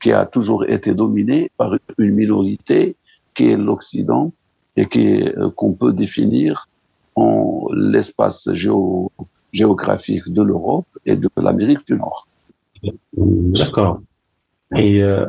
[0.00, 2.96] qui a toujours été dominé par une minorité
[3.34, 4.32] qui est l'Occident
[4.76, 6.68] et euh, qu'on peut définir
[7.14, 9.12] en l'espace géo,
[9.52, 12.26] géographique de l'Europe et de l'Amérique du Nord.
[13.16, 14.00] D'accord.
[14.76, 15.26] Et euh,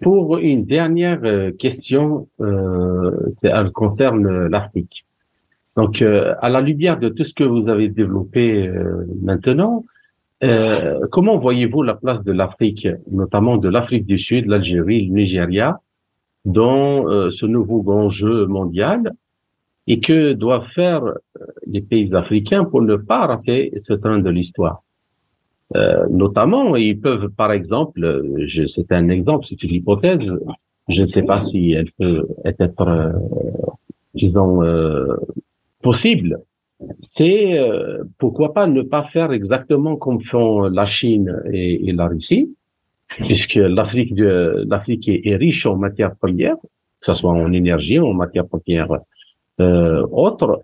[0.00, 5.04] pour une dernière euh, question, euh, elle concerne l'Afrique.
[5.76, 9.84] Donc, euh, à la lumière de tout ce que vous avez développé euh, maintenant,
[10.42, 15.78] euh, comment voyez-vous la place de l'Afrique, notamment de l'Afrique du Sud, l'Algérie, le Nigeria,
[16.44, 19.12] dans ce nouveau grand jeu mondial?
[19.86, 21.02] Et que doivent faire
[21.66, 24.82] les pays africains pour ne pas rater ce train de l'histoire?
[25.76, 28.24] Euh, notamment, ils peuvent, par exemple,
[28.74, 30.20] c'est un exemple, c'est une hypothèse,
[30.90, 33.12] je ne sais pas si elle peut être, euh,
[34.14, 35.16] disons, euh,
[35.82, 36.38] possible.
[37.16, 42.56] C'est euh, pourquoi pas ne pas faire exactement comme font la Chine et, la Russie,
[43.08, 48.48] puisque l'Afrique l'Afrique est, riche en matières premières, que ce soit en énergie, en matières
[48.48, 48.98] premières
[49.58, 50.62] autres,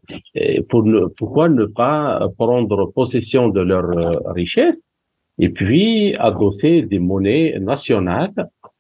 [0.70, 4.80] pour ne, pourquoi ne pas prendre possession de leurs richesses
[5.38, 8.32] et puis adosser des monnaies nationales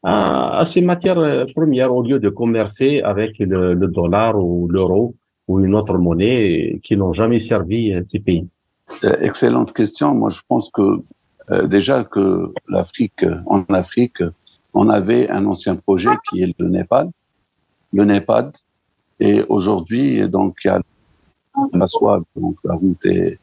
[0.02, 5.14] à, ces matières premières au lieu de commercer avec le, dollar ou l'euro
[5.48, 8.48] ou une autre monnaie qui n'ont jamais servi ces pays.
[9.20, 10.14] Excellente question.
[10.14, 11.02] Moi, je pense que
[11.50, 14.22] euh, déjà que l'Afrique, en Afrique,
[14.74, 17.08] on avait un ancien projet qui est le Népal,
[17.92, 18.52] le Népad,
[19.20, 20.80] et aujourd'hui, donc, il y a
[21.72, 23.38] la soie, donc la route et,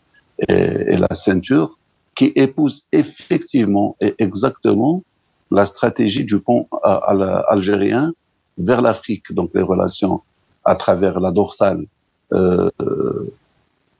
[0.47, 1.79] la ceinture,
[2.15, 5.03] qui épouse effectivement et exactement
[5.51, 8.13] la stratégie du pont algérien
[8.57, 10.21] vers l'Afrique, donc les relations
[10.63, 11.85] à travers la dorsale,
[12.31, 12.69] euh,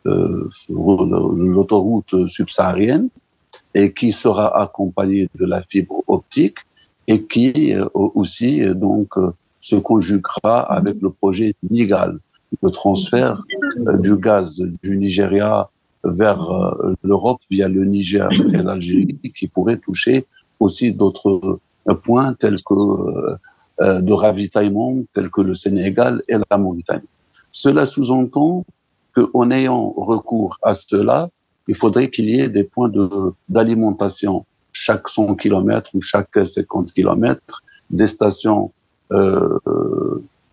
[0.05, 3.09] euh, l'autoroute subsaharienne,
[3.74, 6.59] et qui sera accompagné de la fibre optique
[7.07, 12.20] et qui euh, aussi euh, donc euh, se conjuguera avec le projet Nigal,
[12.61, 13.41] le transfert
[13.99, 15.70] du gaz du Nigeria
[16.04, 20.26] vers l'Europe via le Niger et l'Algérie, qui pourrait toucher
[20.60, 21.60] aussi d'autres
[22.04, 23.38] points tels que
[23.80, 27.08] de ravitaillement, tels que le Sénégal et la Mauritanie.
[27.51, 28.66] Cela sous-entend
[29.16, 31.30] qu'en ayant recours à cela,
[31.68, 32.91] il faudrait qu'il y ait des points
[33.47, 38.72] d'alimentation chaque 100 km ou chaque 50 km, des stations
[39.12, 39.60] euh,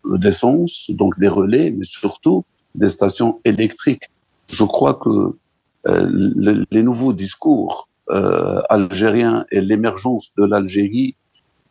[0.05, 2.45] d'essence, donc des relais, mais surtout
[2.75, 4.11] des stations électriques.
[4.51, 5.37] Je crois que
[5.87, 11.15] euh, les nouveaux discours euh, algériens et l'émergence de l'Algérie,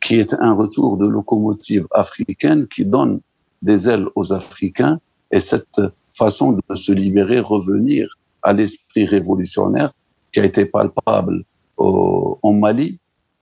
[0.00, 3.20] qui est un retour de locomotive africaine qui donne
[3.62, 4.98] des ailes aux Africains,
[5.30, 5.80] et cette
[6.12, 9.92] façon de se libérer, revenir à l'esprit révolutionnaire
[10.32, 11.44] qui a été palpable
[11.76, 12.98] au, en Mali,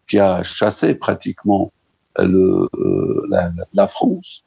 [0.09, 1.73] qui a chassé pratiquement
[2.19, 4.45] le, euh, la, la, France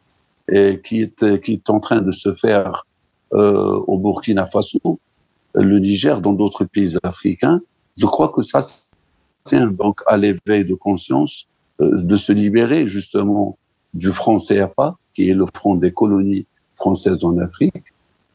[0.52, 2.91] et qui est, qui est en train de se faire euh,
[3.34, 5.00] au Burkina Faso,
[5.54, 7.62] le Niger, dans d'autres pays africains.
[7.98, 8.62] Je crois que ça
[9.44, 11.48] tient donc à l'éveil de conscience
[11.82, 13.58] euh, de se libérer justement
[13.94, 17.84] du franc CFA, qui est le front des colonies françaises en Afrique,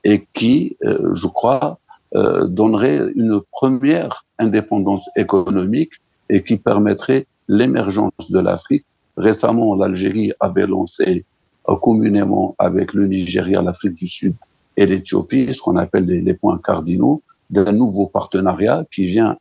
[0.05, 1.79] et qui, euh, je crois,
[2.15, 5.93] euh, donnerait une première indépendance économique
[6.29, 8.85] et qui permettrait l'émergence de l'Afrique.
[9.17, 11.25] Récemment, l'Algérie avait lancé
[11.69, 14.35] euh, communément avec le Nigeria, l'Afrique du Sud
[14.77, 19.37] et l'Éthiopie, ce qu'on appelle les, points cardinaux d'un nouveau partenariat qui vient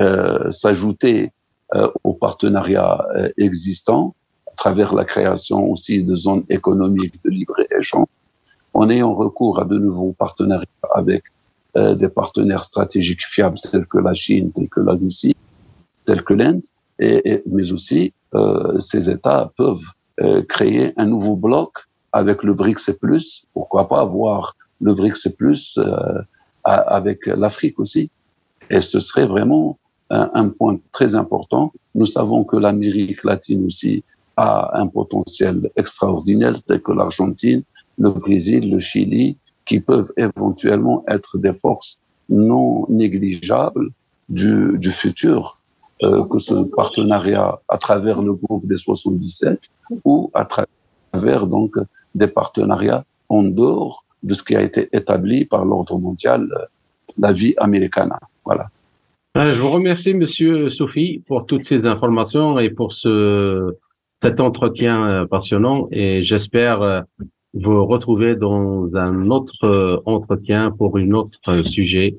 [0.00, 1.30] euh, s'ajouter
[1.74, 4.14] euh, au partenariat euh, existant
[4.46, 8.06] à travers la création aussi de zones économiques de libre-échange,
[8.72, 11.24] en ayant recours à de nouveaux partenariats avec
[11.76, 15.34] euh, des partenaires stratégiques fiables tels que la Chine, tels que la Russie,
[16.04, 16.62] tels que l'Inde,
[17.00, 18.14] et, mais aussi
[18.78, 19.92] ces États peuvent
[20.48, 21.72] créer un nouveau bloc
[22.12, 23.46] avec le BRICS plus.
[23.52, 26.20] Pourquoi pas avoir le BRICS plus euh,
[26.64, 28.10] avec l'Afrique aussi
[28.70, 29.78] Et ce serait vraiment
[30.10, 31.72] un, point très important.
[31.94, 34.04] Nous savons que l'Amérique latine aussi
[34.36, 37.62] a un potentiel extraordinaire, tel que l'Argentine,
[37.98, 43.90] le Brésil, le Chili, qui peuvent éventuellement être des forces non négligeables
[44.28, 45.60] du, du futur,
[46.02, 49.58] euh, que ce partenariat à travers le groupe des 77
[50.04, 51.76] ou à travers donc
[52.14, 56.64] des partenariats en dehors de ce qui a été établi par l'ordre mondial, euh,
[57.18, 58.10] la vie américaine.
[58.44, 58.66] Voilà.
[59.36, 63.74] Euh, je vous remercie, Monsieur Sophie, pour toutes ces informations et pour ce,
[64.22, 65.88] cet entretien passionnant.
[65.90, 67.04] Et j'espère
[67.56, 72.16] vous retrouver dans un autre euh, entretien pour une autre sujet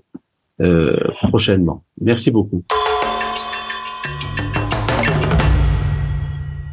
[0.62, 0.98] euh,
[1.30, 1.84] prochainement.
[2.02, 2.64] Merci beaucoup.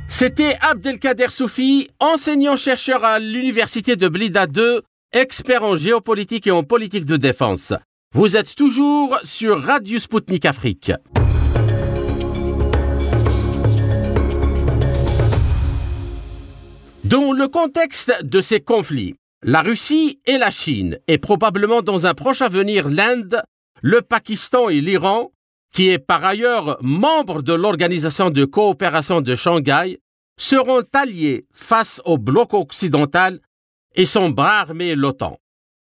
[0.06, 4.82] C'était Abdelkader Soufi, enseignant-chercheur à l'université de Blida 2,
[5.14, 7.72] expert en géopolitique et en politique de défense.
[8.14, 10.90] Vous êtes toujours sur Radio Sputnik Afrique.
[17.04, 22.14] Dans le contexte de ces conflits, la Russie et la Chine, et probablement dans un
[22.14, 23.40] proche avenir l'Inde,
[23.82, 25.30] le Pakistan et l'Iran,
[25.72, 30.00] qui est par ailleurs membre de l'Organisation de coopération de Shanghai,
[30.36, 33.38] seront alliés face au bloc occidental
[33.94, 35.38] et son bras armé l'OTAN.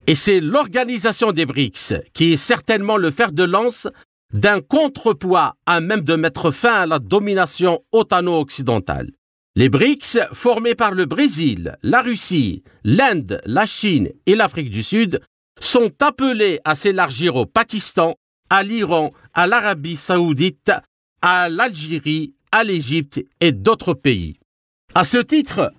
[0.08, 3.88] Et c'est l'organisation des BRICS qui est certainement le fer de lance
[4.34, 9.12] d'un contrepoids à même de mettre fin à la domination otano-occidentale.
[9.56, 15.22] Les BRICS, formés par le Brésil, la Russie, l'Inde, la Chine et l'Afrique du Sud,
[15.62, 18.16] sont appelés à s'élargir au Pakistan,
[18.50, 20.72] à l'Iran, à l'Arabie saoudite,
[21.22, 24.40] à l'Algérie, à l'Égypte et d'autres pays.
[24.96, 25.72] À ce titre,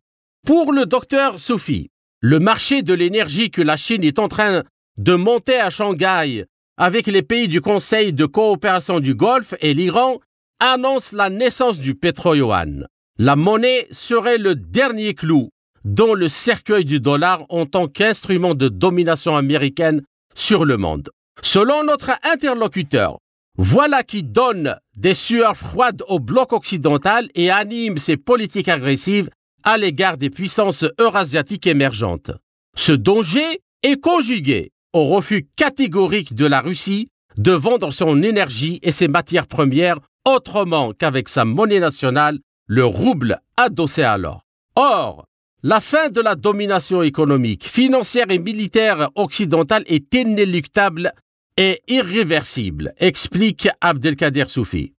[0.47, 1.91] pour le docteur Soufi,
[2.25, 4.63] le marché de l'énergie que la Chine est en train
[4.97, 6.47] de monter à Shanghai
[6.79, 10.21] avec les pays du Conseil de coopération du Golfe et l'Iran
[10.59, 12.87] annonce la naissance du pétro-yuan.
[13.19, 15.51] La monnaie serait le dernier clou
[15.85, 20.01] dans le cercueil du dollar en tant qu'instrument de domination américaine
[20.35, 21.11] sur le monde.
[21.43, 23.19] Selon notre interlocuteur,
[23.59, 29.29] voilà qui donne des sueurs froides au bloc occidental et anime ses politiques agressives
[29.65, 32.31] à l'égard des puissances eurasiatiques émergentes.
[32.77, 38.93] Ce danger est conjugué au refus catégorique de la Russie de vendre son énergie et
[38.93, 44.43] ses matières premières autrement qu'avec sa monnaie nationale, le rouble adossé à l'or.
[44.77, 45.27] Or,
[45.63, 51.13] la fin de la domination économique, financière et militaire occidentale est inéluctable
[51.57, 54.94] et irréversible, explique Abdelkader Soufi.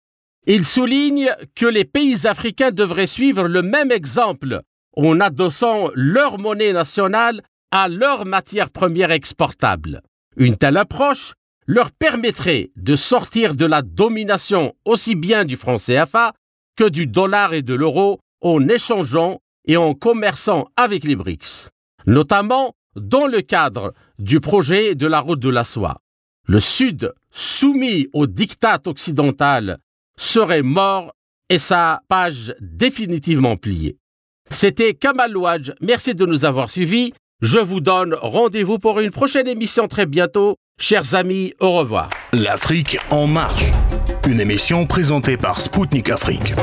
[0.47, 4.61] Il souligne que les pays africains devraient suivre le même exemple
[4.95, 10.03] en adossant leur monnaie nationale à leurs matières premières exportables.
[10.37, 11.33] Une telle approche
[11.67, 16.33] leur permettrait de sortir de la domination aussi bien du franc CFA
[16.77, 21.71] que du dollar et de l'euro en échangeant et en commerçant avec les BRICS,
[22.07, 26.03] notamment dans le cadre du projet de la route de la soie.
[26.47, 29.79] Le Sud, soumis au diktat occidental,
[30.17, 31.13] serait mort
[31.49, 33.97] et sa page définitivement pliée.
[34.51, 37.13] C'était Kamal Louadj, merci de nous avoir suivis.
[37.41, 40.57] Je vous donne rendez-vous pour une prochaine émission très bientôt.
[40.79, 42.11] Chers amis, au revoir.
[42.33, 43.65] L'Afrique en marche,
[44.27, 46.55] une émission présentée par Spoutnik Afrique.